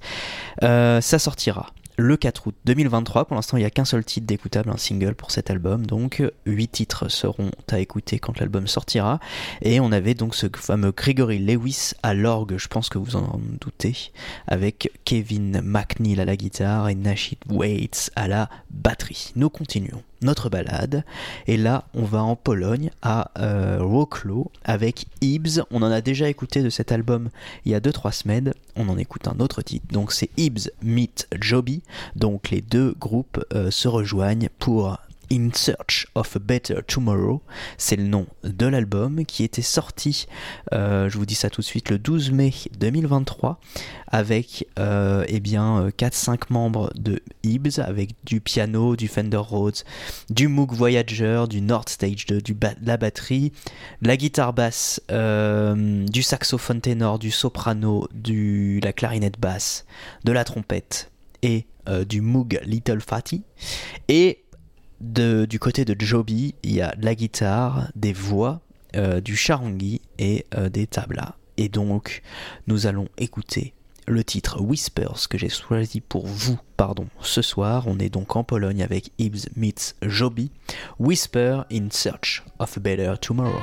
Euh, 0.63 1.01
ça 1.01 1.19
sortira 1.25 1.71
le 1.97 2.17
4 2.17 2.47
août 2.47 2.55
2023. 2.65 3.25
Pour 3.25 3.35
l'instant, 3.35 3.57
il 3.57 3.61
n'y 3.61 3.65
a 3.65 3.69
qu'un 3.69 3.85
seul 3.85 4.03
titre 4.03 4.27
d'écoutable, 4.27 4.69
un 4.69 4.77
single 4.77 5.15
pour 5.15 5.31
cet 5.31 5.49
album. 5.49 5.85
Donc, 5.85 6.21
8 6.45 6.67
titres 6.67 7.09
seront 7.09 7.49
à 7.71 7.79
écouter 7.79 8.19
quand 8.19 8.39
l'album 8.39 8.67
sortira. 8.67 9.19
Et 9.61 9.79
on 9.79 9.91
avait 9.91 10.13
donc 10.13 10.35
ce 10.35 10.47
fameux 10.55 10.91
Gregory 10.91 11.39
Lewis 11.39 11.93
à 12.03 12.13
l'orgue, 12.13 12.57
je 12.57 12.67
pense 12.67 12.89
que 12.89 12.97
vous 12.97 13.15
en 13.15 13.39
doutez, 13.61 14.11
avec 14.47 14.91
Kevin 15.05 15.61
McNeil 15.63 16.19
à 16.19 16.25
la 16.25 16.35
guitare 16.35 16.89
et 16.89 16.95
Nashid 16.95 17.39
Waits 17.49 18.11
à 18.15 18.27
la 18.27 18.49
batterie. 18.69 19.31
Nous 19.35 19.49
continuons 19.49 20.03
notre 20.21 20.49
balade. 20.49 21.03
Et 21.47 21.57
là, 21.57 21.85
on 21.93 22.03
va 22.03 22.23
en 22.23 22.35
Pologne, 22.35 22.91
à 23.01 23.31
euh, 23.39 23.79
avec 24.63 25.05
Ibs. 25.21 25.61
On 25.71 25.81
en 25.81 25.91
a 25.91 26.01
déjà 26.01 26.29
écouté 26.29 26.61
de 26.61 26.69
cet 26.69 26.91
album 26.91 27.29
il 27.65 27.71
y 27.71 27.75
a 27.75 27.79
2-3 27.79 28.11
semaines. 28.11 28.53
On 28.75 28.89
en 28.89 28.97
écoute 28.97 29.27
un 29.27 29.39
autre 29.39 29.61
titre. 29.61 29.85
Donc 29.91 30.11
c'est 30.11 30.29
Ibs 30.37 30.69
Meet 30.81 31.27
Joby. 31.39 31.81
Donc 32.15 32.49
les 32.49 32.61
deux 32.61 32.95
groupes 32.99 33.43
euh, 33.53 33.71
se 33.71 33.87
rejoignent 33.87 34.49
pour 34.59 34.97
In 35.31 35.49
Search 35.53 36.07
of 36.15 36.35
a 36.35 36.39
Better 36.39 36.81
Tomorrow, 36.85 37.41
c'est 37.77 37.95
le 37.95 38.03
nom 38.03 38.27
de 38.43 38.67
l'album 38.67 39.25
qui 39.25 39.43
était 39.43 39.61
sorti, 39.61 40.27
euh, 40.73 41.09
je 41.09 41.17
vous 41.17 41.25
dis 41.25 41.35
ça 41.35 41.49
tout 41.49 41.61
de 41.61 41.65
suite, 41.65 41.89
le 41.89 41.97
12 41.97 42.31
mai 42.31 42.53
2023 42.79 43.59
avec 44.07 44.67
euh, 44.79 45.25
eh 45.27 45.39
bien 45.39 45.89
4-5 45.89 46.31
euh, 46.31 46.35
membres 46.49 46.91
de 46.95 47.21
Ibs 47.43 47.79
avec 47.79 48.11
du 48.23 48.39
piano, 48.39 48.95
du 48.95 49.07
Fender 49.07 49.37
Rhodes, 49.37 49.79
du 50.29 50.47
Moog 50.47 50.73
Voyager, 50.73 51.45
du 51.49 51.61
Nord 51.61 51.89
Stage 51.89 52.25
2, 52.27 52.41
du 52.41 52.55
la 52.83 52.97
batterie, 52.97 53.51
la 54.01 54.17
guitare 54.17 54.53
basse, 54.53 55.01
du 55.09 56.23
saxophone 56.23 56.81
ténor, 56.81 57.19
du 57.19 57.31
soprano, 57.31 58.07
du 58.13 58.79
la 58.83 58.93
clarinette 58.93 59.39
basse, 59.39 59.85
de 60.23 60.31
la 60.31 60.43
trompette 60.43 61.11
et 61.41 61.65
du 62.07 62.21
Moog 62.21 62.59
Little 62.65 63.01
Fatty 63.01 63.43
et 64.07 64.44
du 65.05 65.59
côté 65.59 65.85
de 65.85 65.95
Joby, 65.99 66.55
il 66.63 66.73
y 66.73 66.81
a 66.81 66.95
de 66.95 67.05
la 67.05 67.15
guitare, 67.15 67.89
des 67.95 68.13
voix, 68.13 68.61
euh, 68.95 69.21
du 69.21 69.35
charangi 69.35 70.01
et 70.19 70.45
euh, 70.55 70.69
des 70.69 70.87
tablas. 70.87 71.35
Et 71.57 71.69
donc, 71.69 72.21
nous 72.67 72.87
allons 72.87 73.07
écouter 73.17 73.73
le 74.07 74.23
titre 74.23 74.61
Whispers 74.61 75.27
que 75.29 75.37
j'ai 75.37 75.49
choisi 75.49 76.01
pour 76.01 76.27
vous 76.27 76.59
pardon, 76.77 77.07
ce 77.21 77.41
soir. 77.41 77.85
On 77.87 77.97
est 77.99 78.09
donc 78.09 78.35
en 78.35 78.43
Pologne 78.43 78.83
avec 78.83 79.11
Ibs 79.17 79.49
meets 79.55 79.95
Joby. 80.01 80.51
Whisper 80.99 81.61
in 81.71 81.89
Search 81.91 82.43
of 82.59 82.77
a 82.77 82.79
Better 82.79 83.15
Tomorrow. 83.19 83.61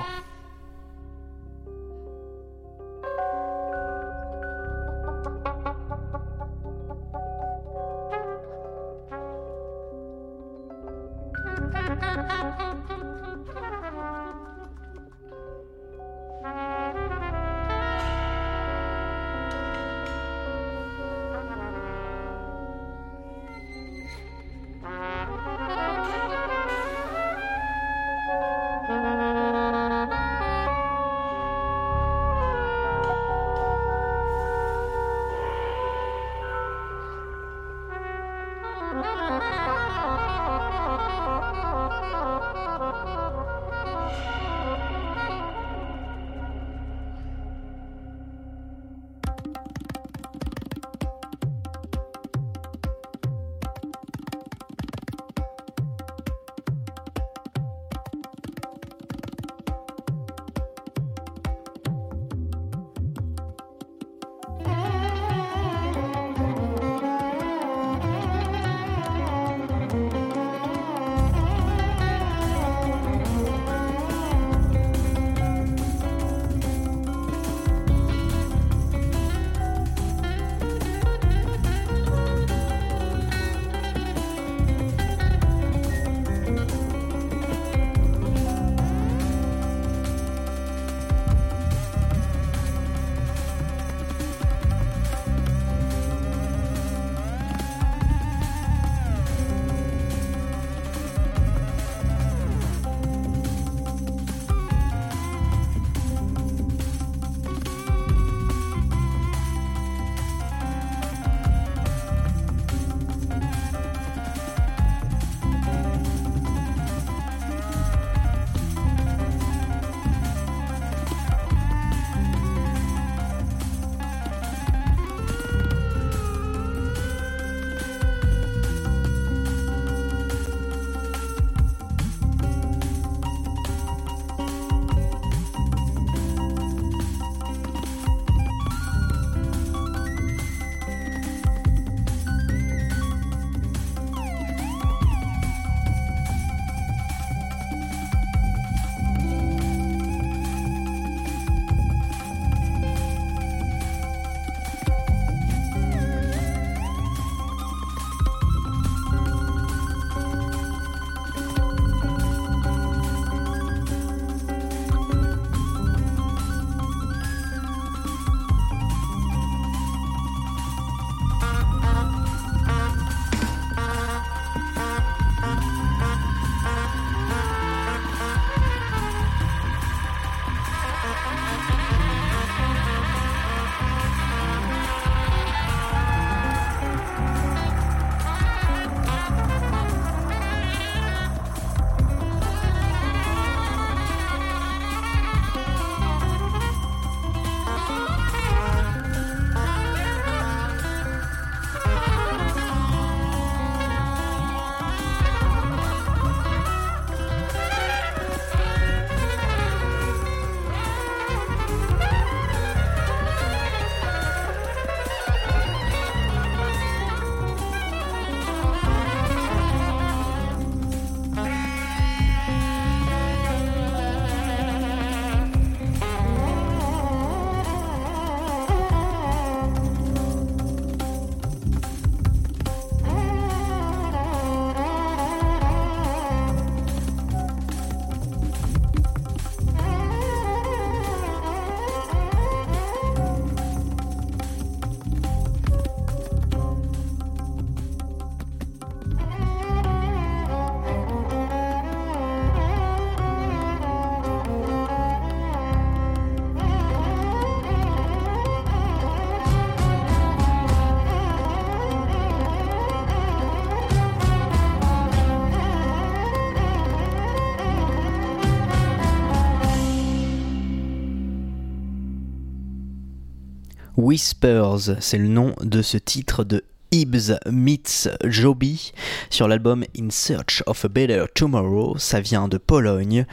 Whispers, 274.13 274.99
c'est 275.01 275.17
le 275.17 275.27
nom 275.27 275.55
de 275.63 275.81
ce 275.81 275.97
titre 275.97 276.45
de 276.45 276.65
Ibs 276.91 277.39
meets 277.51 278.11
Joby 278.23 278.93
sur 279.31 279.49
l'album 279.49 279.87
In 279.99 280.11
Search 280.11 280.63
of 280.67 280.85
a 280.85 280.89
Better 280.89 281.25
Tomorrow. 281.35 281.97
Ça 281.97 282.21
vient 282.21 282.47
de 282.47 282.59
Pologne 282.59 283.25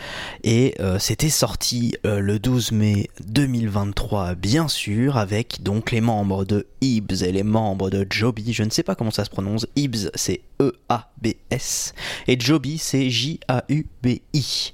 et 0.46 0.76
euh, 0.80 0.98
c'était 0.98 1.28
sorti 1.28 1.96
euh, 2.06 2.22
le 2.22 2.40
12 2.40 2.72
mai 2.72 3.10
2023, 3.28 4.36
bien 4.36 4.70
sûr, 4.70 5.18
avec 5.18 5.62
donc 5.64 5.92
les 5.92 6.00
membres 6.00 6.46
de 6.46 6.66
Ibs 6.80 7.24
et 7.24 7.34
les 7.34 7.44
membres 7.44 7.90
de 7.90 8.08
Joby. 8.10 8.54
Je 8.54 8.64
ne 8.64 8.70
sais 8.70 8.84
pas 8.84 8.96
comment 8.96 9.12
ça 9.12 9.26
se 9.26 9.30
prononce. 9.30 9.68
Ibs, 9.76 10.10
c'est 10.16 10.40
E-A-B-S 10.62 11.94
et 12.28 12.40
Joby, 12.40 12.78
c'est 12.78 13.10
J-A-U-B-I. 13.10 14.74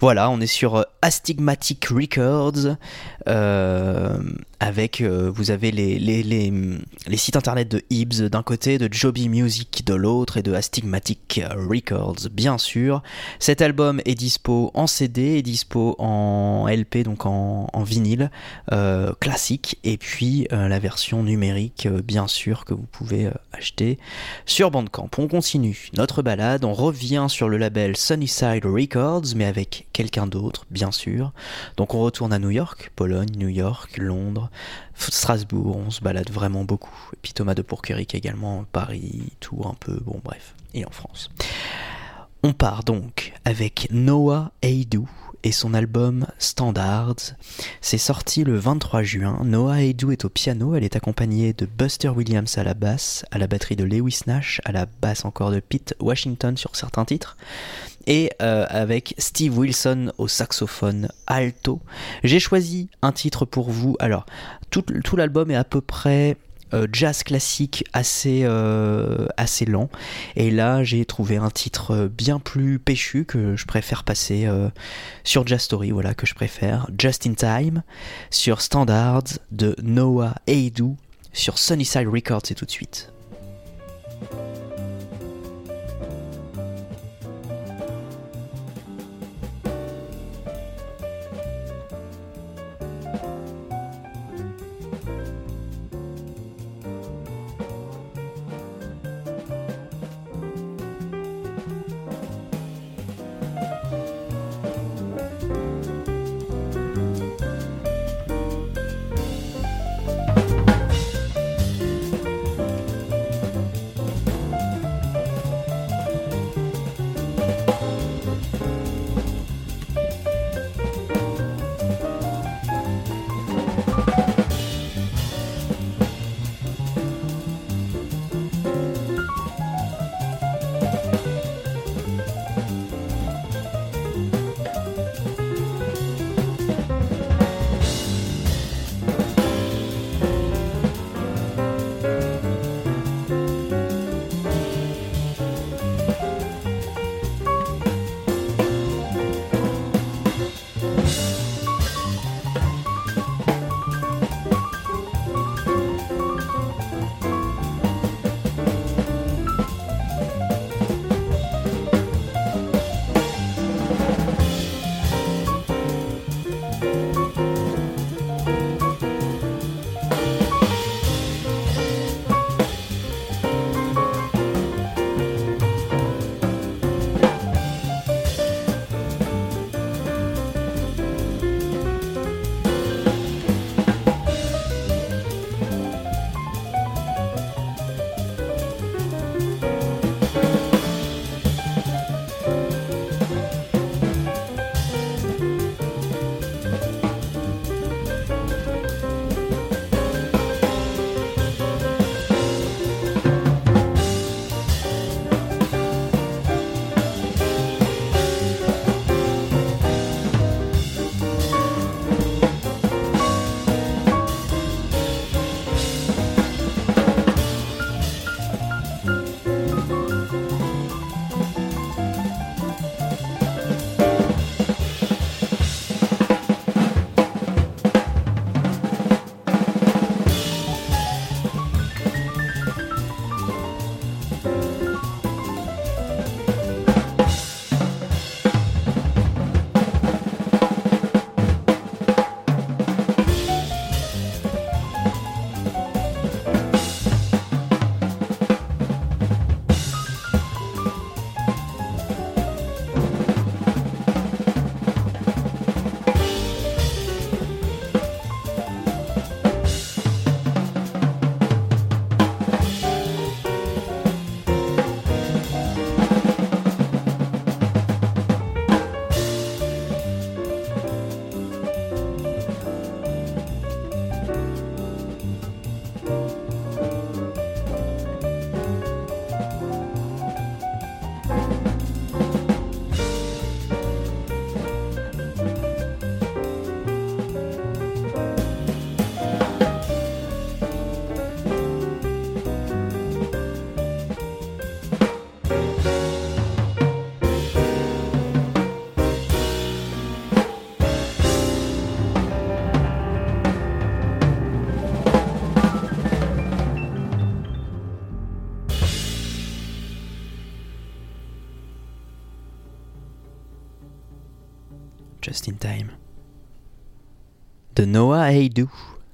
Voilà, 0.00 0.30
on 0.30 0.40
est 0.40 0.46
sur 0.46 0.76
euh, 0.76 0.82
Astigmatic 1.02 1.84
Records. 1.84 2.76
Euh, 3.28 4.18
avec, 4.60 5.02
euh, 5.02 5.30
vous 5.30 5.50
avez 5.50 5.70
les, 5.70 6.62
sites 7.16 7.36
internet 7.36 7.70
de 7.70 7.82
Ibs 7.90 8.30
d'un 8.30 8.42
côté, 8.42 8.78
de 8.78 8.88
Joby 8.90 9.28
Music 9.28 9.84
de 9.86 9.92
l'autre 9.92 10.38
et 10.38 10.42
de 10.42 10.54
Astigmatic 10.54 11.42
Records 11.54 12.30
bien 12.32 12.56
sûr. 12.56 13.02
Cet 13.38 13.60
album 13.60 14.00
est 14.06 14.14
dispo 14.14 14.70
en 14.72 14.86
CD, 14.86 15.36
est 15.36 15.42
dispo 15.42 15.96
en 15.98 16.66
LP, 16.66 17.02
donc 17.04 17.26
en, 17.26 17.68
vinyle 17.82 18.30
classique, 19.20 19.78
et 19.84 19.96
puis 19.96 20.46
la 20.50 20.78
version 20.78 21.22
numérique 21.22 21.88
bien 21.88 22.26
sûr 22.26 22.64
que 22.64 22.74
vous 22.74 22.86
pouvez 22.90 23.30
acheter 23.52 23.98
sur 24.46 24.70
Bandcamp. 24.70 25.08
On 25.22 25.28
continue 25.28 25.90
notre 25.98 26.22
balade, 26.22 26.64
on 26.64 26.72
revient 26.72 27.26
sur 27.28 27.50
le 27.50 27.58
label 27.58 27.94
Sunnyside 27.94 28.64
Records, 28.64 29.36
mais 29.36 29.44
avec 29.44 29.86
quelqu'un 29.92 30.26
d'autre 30.26 30.64
bien 30.70 30.90
sûr. 30.92 31.32
Donc 31.76 31.92
on 31.92 32.00
retourne 32.00 32.32
à 32.32 32.38
New 32.38 32.48
York, 32.48 32.90
Pologne, 32.96 33.28
New 33.36 33.48
York, 33.48 33.98
Londres, 33.98 34.48
Strasbourg, 34.94 35.76
on 35.76 35.90
se 35.90 36.00
balade 36.00 36.30
vraiment 36.30 36.64
beaucoup. 36.64 37.10
Et 37.12 37.18
puis 37.20 37.34
Thomas 37.34 37.52
de 37.52 37.60
Pourqueric 37.60 38.14
également, 38.14 38.64
Paris, 38.72 39.24
tout 39.40 39.60
un 39.66 39.74
peu, 39.74 40.00
bon 40.06 40.22
bref, 40.24 40.54
et 40.72 40.86
en 40.86 40.90
France. 40.90 41.28
On 42.42 42.54
part 42.54 42.82
donc 42.82 43.34
avec 43.44 43.88
Noah 43.90 44.52
Eidou 44.62 45.06
et 45.42 45.52
son 45.52 45.74
album 45.74 46.26
Standards. 46.38 47.34
C'est 47.80 47.98
sorti 47.98 48.44
le 48.44 48.58
23 48.58 49.02
juin. 49.02 49.38
Noah 49.44 49.82
Eidou 49.82 50.12
est 50.12 50.24
au 50.24 50.28
piano, 50.28 50.74
elle 50.74 50.84
est 50.84 50.96
accompagnée 50.96 51.52
de 51.52 51.66
Buster 51.66 52.08
Williams 52.08 52.58
à 52.58 52.64
la 52.64 52.74
basse, 52.74 53.24
à 53.30 53.38
la 53.38 53.46
batterie 53.46 53.76
de 53.76 53.84
Lewis 53.84 54.20
Nash, 54.26 54.60
à 54.64 54.72
la 54.72 54.86
basse 54.86 55.24
encore 55.24 55.50
de 55.50 55.60
Pete 55.60 55.94
Washington 56.00 56.56
sur 56.56 56.76
certains 56.76 57.04
titres 57.04 57.36
et 58.06 58.30
euh, 58.40 58.66
avec 58.68 59.14
Steve 59.18 59.56
Wilson 59.58 60.12
au 60.18 60.26
saxophone 60.26 61.08
alto. 61.26 61.80
J'ai 62.24 62.40
choisi 62.40 62.88
un 63.02 63.12
titre 63.12 63.44
pour 63.44 63.70
vous. 63.70 63.96
Alors, 64.00 64.26
tout 64.70 65.16
l'album 65.16 65.50
est 65.50 65.56
à 65.56 65.64
peu 65.64 65.80
près 65.80 66.36
euh, 66.74 66.86
jazz 66.92 67.22
classique 67.22 67.84
assez, 67.92 68.40
euh, 68.44 69.26
assez 69.36 69.64
lent. 69.64 69.88
Et 70.36 70.50
là, 70.50 70.84
j'ai 70.84 71.04
trouvé 71.04 71.36
un 71.36 71.50
titre 71.50 72.06
bien 72.06 72.38
plus 72.38 72.78
péchu 72.78 73.24
que 73.24 73.56
je 73.56 73.66
préfère 73.66 74.04
passer 74.04 74.46
euh, 74.46 74.68
sur 75.24 75.46
Jazz 75.46 75.62
Story, 75.62 75.90
voilà, 75.90 76.14
que 76.14 76.26
je 76.26 76.34
préfère. 76.34 76.88
Just 76.98 77.26
in 77.26 77.34
Time, 77.34 77.82
sur 78.30 78.60
Standards 78.60 79.38
de 79.50 79.74
Noah 79.82 80.34
Eidou, 80.46 80.96
sur 81.32 81.58
Sunnyside 81.58 82.08
Records, 82.08 82.42
et 82.50 82.54
tout 82.54 82.64
de 82.64 82.70
suite. 82.70 83.12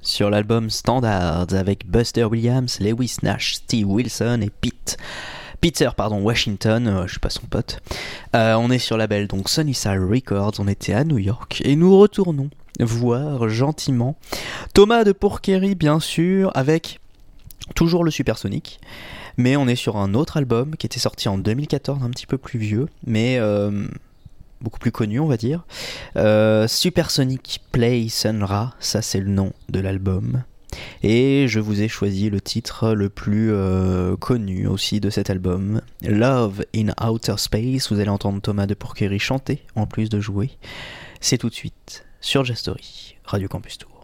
Sur 0.02 0.30
l'album 0.30 0.70
Standards 0.70 1.52
avec 1.52 1.86
Buster 1.86 2.24
Williams, 2.24 2.78
Lewis 2.80 3.16
Nash, 3.22 3.54
Steve 3.54 3.88
Wilson 3.88 4.40
et 4.42 4.50
Pete. 4.50 4.96
Peter 5.60 5.90
pardon, 5.96 6.20
Washington, 6.20 6.86
euh, 6.86 7.06
je 7.06 7.12
suis 7.12 7.20
pas 7.20 7.30
son 7.30 7.46
pote. 7.46 7.80
Euh, 8.34 8.54
on 8.54 8.70
est 8.70 8.78
sur 8.78 8.96
la 8.96 9.06
belle 9.06 9.26
donc 9.26 9.48
Sunnyside 9.48 10.00
Records, 10.00 10.54
on 10.58 10.68
était 10.68 10.92
à 10.92 11.04
New 11.04 11.18
York 11.18 11.60
et 11.64 11.76
nous 11.76 11.98
retournons 11.98 12.50
voir 12.78 13.48
gentiment 13.48 14.16
Thomas 14.74 15.04
de 15.04 15.12
Porquerie 15.12 15.74
bien 15.74 15.98
sûr 15.98 16.50
avec 16.54 17.00
toujours 17.74 18.04
le 18.04 18.10
Supersonic 18.10 18.80
mais 19.38 19.56
on 19.56 19.66
est 19.66 19.76
sur 19.76 19.96
un 19.96 20.14
autre 20.14 20.36
album 20.36 20.76
qui 20.76 20.86
était 20.86 21.00
sorti 21.00 21.28
en 21.28 21.38
2014 21.38 22.02
un 22.02 22.10
petit 22.10 22.26
peu 22.26 22.38
plus 22.38 22.58
vieux 22.58 22.86
mais 23.06 23.38
euh, 23.38 23.86
beaucoup 24.60 24.78
plus 24.78 24.92
connu 24.92 25.20
on 25.20 25.26
va 25.26 25.36
dire 25.36 25.64
euh, 26.16 26.66
Supersonic 26.68 27.62
Play 27.72 28.08
Sunra 28.08 28.74
ça 28.80 29.02
c'est 29.02 29.20
le 29.20 29.30
nom 29.30 29.52
de 29.68 29.80
l'album 29.80 30.42
et 31.02 31.46
je 31.48 31.60
vous 31.60 31.82
ai 31.82 31.88
choisi 31.88 32.30
le 32.30 32.40
titre 32.40 32.92
le 32.92 33.08
plus 33.08 33.52
euh, 33.52 34.16
connu 34.16 34.66
aussi 34.66 35.00
de 35.00 35.10
cet 35.10 35.30
album, 35.30 35.80
Love 36.02 36.64
in 36.74 36.88
Outer 37.02 37.36
Space. 37.38 37.90
Vous 37.92 38.00
allez 38.00 38.10
entendre 38.10 38.40
Thomas 38.40 38.66
de 38.66 38.74
Porquerie 38.74 39.18
chanter 39.18 39.62
en 39.74 39.86
plus 39.86 40.08
de 40.08 40.20
jouer. 40.20 40.50
C'est 41.20 41.38
tout 41.38 41.48
de 41.48 41.54
suite 41.54 42.04
sur 42.20 42.44
Jastory, 42.44 43.16
Radio 43.24 43.48
Campus 43.48 43.78
Tour. 43.78 43.95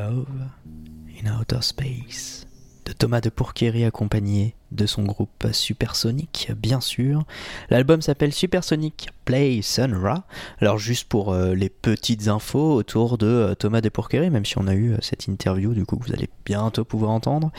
In 0.00 1.38
Outer 1.38 1.60
Space 1.60 2.46
de 2.86 2.92
Thomas 2.92 3.20
de 3.20 3.28
Pourquerie 3.28 3.84
accompagné 3.84 4.54
de 4.72 4.86
son 4.86 5.04
groupe 5.04 5.46
Supersonic, 5.52 6.50
bien 6.56 6.80
sûr. 6.80 7.24
L'album 7.68 8.02
s'appelle 8.02 8.32
Supersonic 8.32 9.10
Play 9.24 9.60
Sun 9.62 9.94
Ra. 9.94 10.24
Alors 10.60 10.78
juste 10.78 11.08
pour 11.08 11.32
euh, 11.32 11.54
les 11.54 11.68
petites 11.68 12.28
infos 12.28 12.74
autour 12.74 13.18
de 13.18 13.26
euh, 13.26 13.54
Thomas 13.54 13.80
de 13.80 13.90
Pourquerie, 13.90 14.30
même 14.30 14.44
si 14.44 14.58
on 14.58 14.66
a 14.66 14.74
eu 14.74 14.92
euh, 14.92 14.98
cette 15.02 15.26
interview, 15.26 15.74
du 15.74 15.84
coup 15.84 15.98
vous 16.00 16.12
allez 16.12 16.28
bientôt 16.44 16.84
pouvoir 16.84 17.10
entendre. 17.10 17.52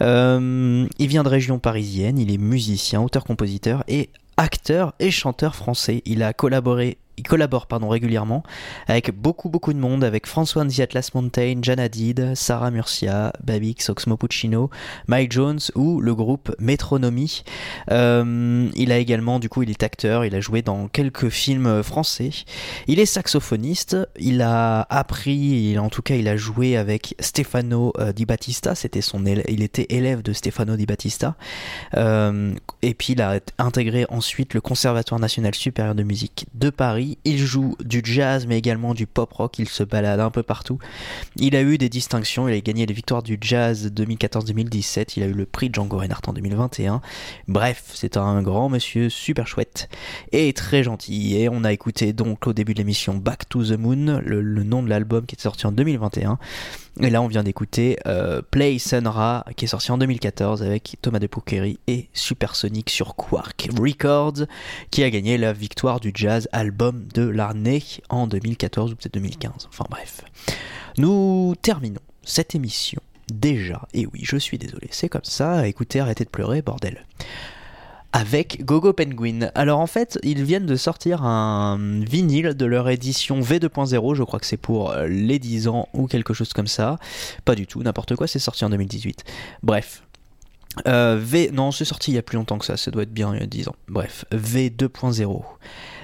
il 0.00 0.88
vient 1.08 1.22
de 1.24 1.28
région 1.28 1.58
parisienne, 1.58 2.18
il 2.18 2.32
est 2.32 2.38
musicien, 2.38 3.02
auteur-compositeur 3.02 3.84
et 3.88 4.10
acteur 4.36 4.94
et 5.00 5.10
chanteur 5.10 5.54
français. 5.54 6.02
Il 6.06 6.22
a 6.22 6.32
collaboré 6.32 6.98
il 7.16 7.24
collabore 7.24 7.66
pardon, 7.66 7.88
régulièrement 7.88 8.42
avec 8.88 9.10
beaucoup 9.14 9.48
beaucoup 9.48 9.72
de 9.72 9.78
monde, 9.78 10.04
avec 10.04 10.26
François 10.26 10.64
The 10.64 10.80
Atlas 10.80 11.10
Mountain, 11.14 11.60
Jan 11.62 11.78
Hadid, 11.78 12.34
Sarah 12.34 12.70
Murcia, 12.70 13.32
Babix, 13.42 13.88
Oxmo 13.88 14.16
Puccino, 14.16 14.70
Mike 15.06 15.32
Jones 15.32 15.60
ou 15.74 16.00
le 16.00 16.14
groupe 16.14 16.54
Metronomy. 16.58 17.42
Euh, 17.90 18.68
il 18.74 18.92
a 18.92 18.98
également, 18.98 19.38
du 19.38 19.48
coup, 19.48 19.62
il 19.62 19.70
est 19.70 19.82
acteur, 19.82 20.24
il 20.24 20.34
a 20.34 20.40
joué 20.40 20.62
dans 20.62 20.88
quelques 20.88 21.28
films 21.28 21.82
français. 21.82 22.30
Il 22.86 22.98
est 22.98 23.06
saxophoniste, 23.06 23.96
il 24.18 24.42
a 24.42 24.86
appris, 24.90 25.78
en 25.78 25.88
tout 25.88 26.02
cas, 26.02 26.16
il 26.16 26.28
a 26.28 26.36
joué 26.36 26.76
avec 26.76 27.14
Stefano 27.20 27.92
euh, 27.98 28.12
Di 28.12 28.26
Battista, 28.26 28.74
c'était 28.74 29.00
son 29.00 29.22
il 29.24 29.62
était 29.62 29.86
élève 29.88 30.22
de 30.22 30.32
Stefano 30.32 30.76
Di 30.76 30.86
Battista. 30.86 31.36
Euh, 31.96 32.54
et 32.82 32.94
puis 32.94 33.12
il 33.12 33.22
a 33.22 33.40
intégré 33.58 34.06
ensuite 34.08 34.54
le 34.54 34.60
Conservatoire 34.60 35.20
national 35.20 35.54
supérieur 35.54 35.94
de 35.94 36.02
musique 36.02 36.46
de 36.54 36.70
Paris 36.70 37.01
il 37.24 37.38
joue 37.38 37.76
du 37.84 38.02
jazz 38.04 38.46
mais 38.46 38.58
également 38.58 38.94
du 38.94 39.06
pop 39.06 39.32
rock. 39.32 39.58
Il 39.58 39.68
se 39.68 39.82
balade 39.82 40.20
un 40.20 40.30
peu 40.30 40.42
partout. 40.42 40.78
Il 41.36 41.56
a 41.56 41.62
eu 41.62 41.78
des 41.78 41.88
distinctions. 41.88 42.48
Il 42.48 42.54
a 42.54 42.60
gagné 42.60 42.86
les 42.86 42.94
victoires 42.94 43.22
du 43.22 43.38
jazz 43.40 43.90
2014-2017. 43.94 45.14
Il 45.16 45.22
a 45.22 45.26
eu 45.26 45.32
le 45.32 45.46
prix 45.46 45.70
Django 45.72 45.98
Reinhardt 45.98 46.28
en 46.28 46.32
2021. 46.32 47.00
Bref, 47.48 47.90
c'est 47.94 48.16
un 48.16 48.42
grand 48.42 48.68
monsieur 48.68 49.08
super 49.08 49.46
chouette 49.46 49.88
et 50.32 50.52
très 50.52 50.82
gentil. 50.82 51.36
Et 51.36 51.48
on 51.48 51.64
a 51.64 51.72
écouté 51.72 52.12
donc 52.12 52.46
au 52.46 52.52
début 52.52 52.74
de 52.74 52.78
l'émission 52.78 53.14
Back 53.14 53.48
to 53.48 53.64
the 53.64 53.78
Moon, 53.78 54.20
le, 54.24 54.42
nom 54.62 54.82
de 54.82 54.88
l'album 54.88 55.26
qui 55.26 55.36
est 55.36 55.40
sorti 55.40 55.66
en 55.66 55.72
2021. 55.72 56.38
Et 57.00 57.08
là, 57.08 57.22
on 57.22 57.26
vient 57.26 57.42
d'écouter 57.42 57.98
euh, 58.06 58.42
Play 58.42 58.78
Sunra 58.78 59.46
qui 59.56 59.64
est 59.64 59.68
sorti 59.68 59.90
en 59.92 59.98
2014 59.98 60.62
avec 60.62 60.96
Thomas 61.00 61.18
de 61.18 61.28
et 61.86 62.08
Supersonic 62.12 62.90
sur 62.90 63.14
Quark 63.16 63.68
Records 63.78 64.46
qui 64.90 65.02
a 65.02 65.10
gagné 65.10 65.38
la 65.38 65.52
victoire 65.54 66.00
du 66.00 66.12
jazz 66.14 66.48
album 66.52 67.08
de 67.14 67.26
l'année 67.26 67.82
en 68.10 68.26
2014 68.26 68.92
ou 68.92 68.96
peut-être 68.96 69.14
2015. 69.14 69.68
Enfin 69.68 69.84
bref. 69.88 70.20
Nous 70.98 71.54
terminons 71.62 72.00
cette 72.24 72.54
émission 72.54 73.00
déjà. 73.32 73.88
Et 73.94 74.06
oui, 74.06 74.20
je 74.22 74.36
suis 74.36 74.58
désolé, 74.58 74.88
c'est 74.90 75.08
comme 75.08 75.24
ça. 75.24 75.66
Écoutez, 75.66 76.00
arrêtez 76.00 76.24
de 76.24 76.30
pleurer, 76.30 76.60
bordel 76.60 77.06
avec 78.12 78.64
Gogo 78.64 78.92
Penguin. 78.92 79.50
Alors 79.54 79.80
en 79.80 79.86
fait, 79.86 80.18
ils 80.22 80.42
viennent 80.42 80.66
de 80.66 80.76
sortir 80.76 81.22
un 81.24 81.78
vinyle 81.78 82.54
de 82.54 82.66
leur 82.66 82.88
édition 82.88 83.40
V2.0, 83.40 84.14
je 84.14 84.22
crois 84.22 84.38
que 84.38 84.46
c'est 84.46 84.56
pour 84.56 84.90
euh, 84.90 85.06
les 85.06 85.38
10 85.38 85.68
ans 85.68 85.88
ou 85.94 86.06
quelque 86.06 86.34
chose 86.34 86.52
comme 86.52 86.66
ça. 86.66 86.98
Pas 87.44 87.54
du 87.54 87.66
tout, 87.66 87.82
n'importe 87.82 88.14
quoi, 88.16 88.26
c'est 88.26 88.38
sorti 88.38 88.64
en 88.64 88.70
2018. 88.70 89.24
Bref. 89.62 90.02
Euh, 90.86 91.18
v... 91.20 91.50
Non, 91.52 91.70
c'est 91.70 91.84
sorti 91.84 92.12
il 92.12 92.14
y 92.14 92.18
a 92.18 92.22
plus 92.22 92.36
longtemps 92.36 92.58
que 92.58 92.64
ça, 92.64 92.76
ça 92.76 92.90
doit 92.90 93.02
être 93.02 93.12
bien 93.12 93.34
il 93.34 93.40
y 93.40 93.42
a 93.42 93.46
10 93.46 93.68
ans. 93.68 93.76
Bref, 93.88 94.24
V2.0. 94.32 95.42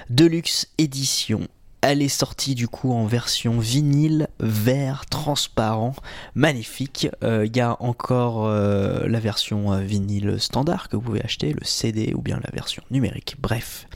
Deluxe 0.09 0.67
édition 0.77 1.47
elle 1.81 2.01
est 2.01 2.09
sortie 2.09 2.55
du 2.55 2.67
coup 2.67 2.91
en 2.91 3.05
version 3.05 3.59
vinyle 3.59 4.27
vert 4.39 5.05
transparent, 5.05 5.95
magnifique. 6.35 7.07
Euh, 7.23 7.45
il 7.45 7.55
y 7.55 7.61
a 7.61 7.81
encore 7.81 8.45
euh, 8.45 9.07
la 9.07 9.19
version 9.19 9.73
euh, 9.73 9.79
vinyle 9.79 10.39
standard 10.39 10.89
que 10.89 10.95
vous 10.95 11.01
pouvez 11.01 11.23
acheter, 11.23 11.53
le 11.53 11.63
CD 11.63 12.13
ou 12.13 12.21
bien 12.21 12.39
la 12.43 12.51
version 12.51 12.83
numérique. 12.91 13.35
Bref, 13.39 13.87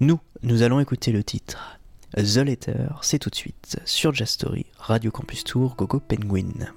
nous, 0.00 0.20
nous 0.42 0.62
allons 0.62 0.80
écouter 0.80 1.12
le 1.12 1.24
titre 1.24 1.78
The 2.16 2.38
Letter, 2.38 2.86
c'est 3.02 3.18
tout 3.18 3.30
de 3.30 3.34
suite 3.34 3.80
sur 3.84 4.14
Jastory, 4.14 4.66
Radio 4.78 5.10
Campus 5.10 5.42
Tour, 5.42 5.74
Gogo 5.76 5.98
Penguin. 5.98 6.72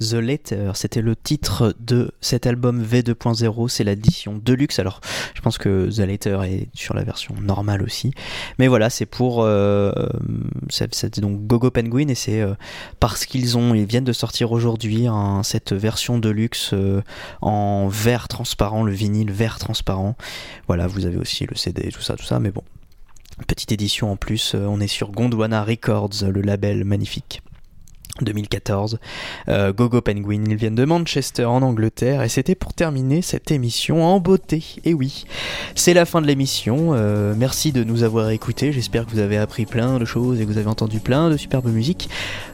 The 0.00 0.14
Letter, 0.14 0.72
c'était 0.74 1.02
le 1.02 1.14
titre 1.14 1.74
de 1.78 2.10
cet 2.22 2.46
album 2.46 2.82
V2.0, 2.82 3.68
c'est 3.68 3.84
l'édition 3.84 4.40
Deluxe. 4.42 4.78
Alors, 4.78 5.00
je 5.34 5.42
pense 5.42 5.58
que 5.58 5.90
The 5.94 6.00
Letter 6.00 6.38
est 6.44 6.68
sur 6.74 6.94
la 6.94 7.04
version 7.04 7.34
normale 7.40 7.82
aussi. 7.82 8.12
Mais 8.58 8.66
voilà, 8.66 8.88
c'est 8.88 9.06
pour. 9.06 9.42
Euh, 9.42 9.92
donc 11.18 11.46
Gogo 11.46 11.70
Penguin 11.70 12.08
et 12.08 12.14
c'est 12.14 12.40
euh, 12.40 12.54
parce 12.98 13.26
qu'ils 13.26 13.58
ont, 13.58 13.74
ils 13.74 13.84
viennent 13.84 14.04
de 14.04 14.12
sortir 14.12 14.52
aujourd'hui 14.52 15.06
cette 15.42 15.72
version 15.72 16.18
Deluxe 16.18 16.70
euh, 16.72 17.02
en 17.42 17.88
vert 17.88 18.28
transparent, 18.28 18.82
le 18.82 18.92
vinyle 18.92 19.30
vert 19.30 19.58
transparent. 19.58 20.16
Voilà, 20.66 20.86
vous 20.86 21.04
avez 21.04 21.18
aussi 21.18 21.46
le 21.46 21.56
CD, 21.56 21.90
tout 21.90 22.00
ça, 22.00 22.16
tout 22.16 22.24
ça, 22.24 22.40
mais 22.40 22.50
bon. 22.50 22.62
Petite 23.46 23.72
édition 23.72 24.12
en 24.12 24.16
plus, 24.16 24.54
on 24.54 24.80
est 24.80 24.86
sur 24.86 25.10
Gondwana 25.12 25.64
Records, 25.64 26.24
le 26.28 26.42
label 26.42 26.84
magnifique. 26.84 27.42
2014. 28.24 28.98
Euh, 29.48 29.72
Gogo 29.72 30.00
Penguin, 30.00 30.44
ils 30.48 30.56
viennent 30.56 30.74
de 30.74 30.84
Manchester 30.84 31.44
en 31.44 31.62
Angleterre 31.62 32.22
et 32.22 32.28
c'était 32.28 32.54
pour 32.54 32.74
terminer 32.74 33.22
cette 33.22 33.50
émission 33.50 34.04
en 34.04 34.20
beauté. 34.20 34.64
Et 34.84 34.94
oui, 34.94 35.24
c'est 35.74 35.94
la 35.94 36.04
fin 36.04 36.20
de 36.20 36.26
l'émission. 36.26 36.90
Euh, 36.92 37.34
merci 37.36 37.72
de 37.72 37.84
nous 37.84 38.02
avoir 38.02 38.30
écoutés. 38.30 38.72
J'espère 38.72 39.06
que 39.06 39.10
vous 39.10 39.18
avez 39.18 39.36
appris 39.36 39.66
plein 39.66 39.98
de 39.98 40.04
choses 40.04 40.40
et 40.40 40.44
que 40.44 40.50
vous 40.50 40.58
avez 40.58 40.68
entendu 40.68 41.00
plein 41.00 41.30
de 41.30 41.36
superbes 41.36 41.68
musiques. 41.68 42.08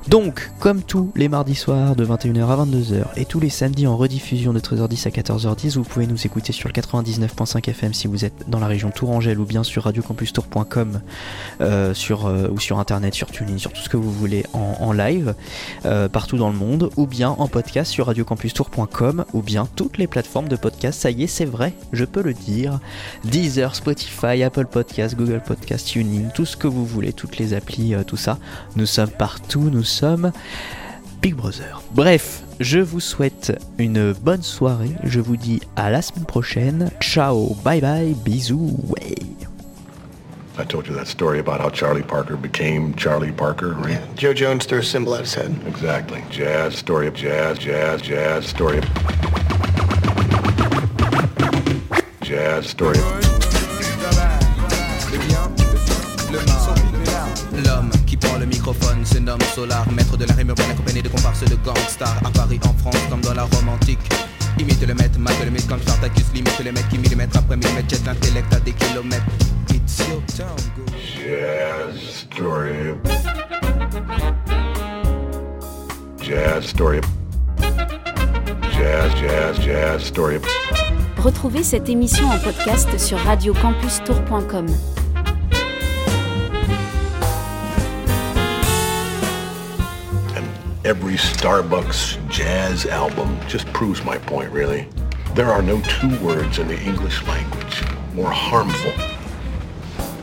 Donc, 0.09 0.51
comme 0.61 0.83
tous 0.83 1.13
les 1.17 1.29
mardis 1.29 1.55
soirs 1.55 1.97
de 1.97 2.05
21h 2.05 2.47
à 2.49 2.65
22h 2.65 3.05
et 3.17 3.25
tous 3.25 3.41
les 3.41 3.51
samedis 3.51 3.87
en 3.87 3.97
rediffusion 3.97 4.53
de 4.53 4.61
13h10 4.61 5.09
à 5.09 5.11
14h10, 5.11 5.75
vous 5.75 5.85
pouvez 5.85 6.07
nous 6.07 6.27
écouter 6.27 6.53
sur 6.53 6.69
le 6.69 6.75
99.5 6.75 7.69
FM 7.69 7.93
si 7.93 8.07
vous 8.07 8.25
êtes 8.25 8.49
dans 8.49 8.61
la 8.61 8.67
région 8.67 8.91
Tourangelle 8.91 9.41
ou 9.41 9.45
bien 9.45 9.65
sur 9.65 9.85
radiocampustour.com 9.85 11.01
euh, 11.61 11.95
sur, 11.95 12.27
ou 12.53 12.61
sur 12.61 12.79
internet, 12.79 13.15
sur 13.15 13.31
TuneIn, 13.31 13.59
sur 13.59 13.73
tout 13.73 13.83
ce 13.83 13.89
que 13.89 13.97
vous 13.97 14.13
voulez 14.13 14.45
en 14.53 14.93
live. 14.93 15.35
Euh, 15.85 16.09
partout 16.09 16.37
dans 16.37 16.51
le 16.51 16.57
monde, 16.57 16.91
ou 16.97 17.07
bien 17.07 17.31
en 17.31 17.49
podcast 17.49 17.91
sur 17.91 18.07
radiocampustour.com, 18.07 19.25
ou 19.33 19.43
bien 19.43 19.69
toutes 19.77 19.99
les 19.99 20.07
plateformes 20.07 20.49
de 20.49 20.57
podcast. 20.57 21.01
Ça 21.01 21.11
y 21.11 21.25
est, 21.25 21.27
c'est 21.27 21.45
vrai, 21.45 21.75
je 21.93 22.05
peux 22.05 22.23
le 22.23 22.35
dire. 22.35 22.81
Deezer, 23.25 23.75
Spotify, 23.75 24.43
Apple 24.43 24.67
Podcast, 24.67 25.17
Google 25.17 25.43
Podcast, 25.45 25.89
TuneIn, 25.89 26.29
tout 26.35 26.47
ce 26.47 26.57
que 26.57 26.67
vous 26.67 26.85
voulez, 26.85 27.13
toutes 27.13 27.39
les 27.39 27.55
applis, 27.55 27.95
euh, 27.95 28.03
tout 28.03 28.17
ça. 28.17 28.39
Nous 28.77 28.87
sommes 28.87 29.11
partout, 29.11 29.71
nous 29.71 29.85
sommes 29.85 30.33
Big 31.23 31.35
Brother. 31.35 31.83
Bref, 31.93 32.43
je 32.61 32.79
vous 32.79 33.01
souhaite 33.01 33.59
une 33.79 34.13
bonne 34.13 34.43
soirée. 34.43 34.93
Je 35.05 35.21
vous 35.21 35.37
dis 35.37 35.61
à 35.77 35.91
la 35.91 36.03
semaine 36.03 36.27
prochaine. 36.27 36.91
Ciao, 37.01 37.57
bye 37.65 37.81
bye, 37.81 38.15
bisous. 38.25 38.79
I 40.59 40.65
told 40.65 40.89
you 40.89 40.95
that 40.95 41.07
story 41.07 41.39
about 41.39 41.61
how 41.61 41.69
Charlie 41.69 42.03
Parker 42.03 42.35
became 42.37 42.95
Charlie 42.95 43.31
Parker, 43.31 43.75
right? 43.75 43.91
Yeah, 43.91 44.07
Joe 44.15 44.33
Jones 44.33 44.65
threw 44.65 44.79
a 44.79 44.83
symbol 44.83 45.15
at 45.15 45.21
his 45.21 45.35
head. 45.35 45.55
Exactly. 45.67 46.25
Jazz, 46.31 46.75
story 46.77 47.07
of 47.09 47.15
jazz, 47.15 47.59
jazz, 47.59 48.01
jazz, 48.01 48.47
story 48.47 48.79
of... 48.79 48.85
Jazz, 52.23 52.67
story 52.71 52.99
of... 52.99 53.05
L'homme 57.65 57.91
qui 58.07 58.17
prend 58.17 58.39
le 58.39 58.47
microphone 58.47 59.05
se 59.05 59.19
nomme 59.19 59.41
Solar, 59.55 59.87
maître 59.93 60.17
de 60.17 60.25
la 60.25 60.33
rime 60.33 60.49
urbaine 60.49 60.71
accompagné 60.71 61.03
de 61.03 61.09
comparses 61.09 61.45
de 61.45 61.57
gangsters 61.57 62.17
à 62.25 62.31
Paris, 62.31 62.61
en 62.65 62.73
France, 62.79 63.03
comme 63.11 63.21
dans 63.21 63.35
la 63.35 63.43
Rome 63.43 63.69
antique. 63.69 63.99
Imite 64.59 64.87
le 64.87 64.95
maître, 64.95 65.19
mate 65.19 65.45
le 65.45 65.51
mythe 65.51 65.69
comme 65.69 65.81
Spartacus, 65.81 66.33
limite 66.33 66.59
le 66.65 66.73
mec 66.73 66.89
qui 66.89 66.97
millimètre 66.97 67.37
après 67.37 67.57
millimètre, 67.57 67.91
jette 67.91 68.07
l'intellect 68.07 68.55
à 68.55 68.61
des 68.61 68.73
kilomètres. 68.73 69.23
Jazz 71.15 72.01
story. 72.03 72.95
Jazz 76.21 76.67
story. 76.67 77.01
Jazz, 78.73 79.15
jazz, 79.15 79.59
jazz 79.59 80.05
story. 80.05 80.41
Retrouvez 81.19 81.65
cette 81.65 81.89
émission 81.89 82.29
en 82.29 82.39
podcast 82.39 82.99
sur 82.99 83.19
radiocampustour.com. 83.19 84.67
And 90.37 90.45
every 90.85 91.17
Starbucks 91.17 92.19
jazz 92.29 92.87
album 92.87 93.39
just 93.49 93.67
proves 93.73 94.05
my 94.05 94.19
point, 94.19 94.53
really. 94.53 94.87
There 95.35 95.51
are 95.51 95.63
no 95.63 95.81
two 95.81 96.17
words 96.25 96.59
in 96.59 96.69
the 96.69 96.79
English 96.81 97.27
language 97.27 97.83
more 98.15 98.31
harmful 98.31 98.93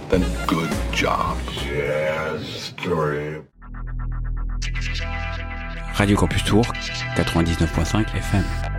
than 0.09 0.23
good 0.47 0.71
job. 0.91 1.37
Radio 5.99 6.17
Campus 6.17 6.41
Tour, 6.43 6.63
99.5 7.15 8.05
FM. 8.05 8.72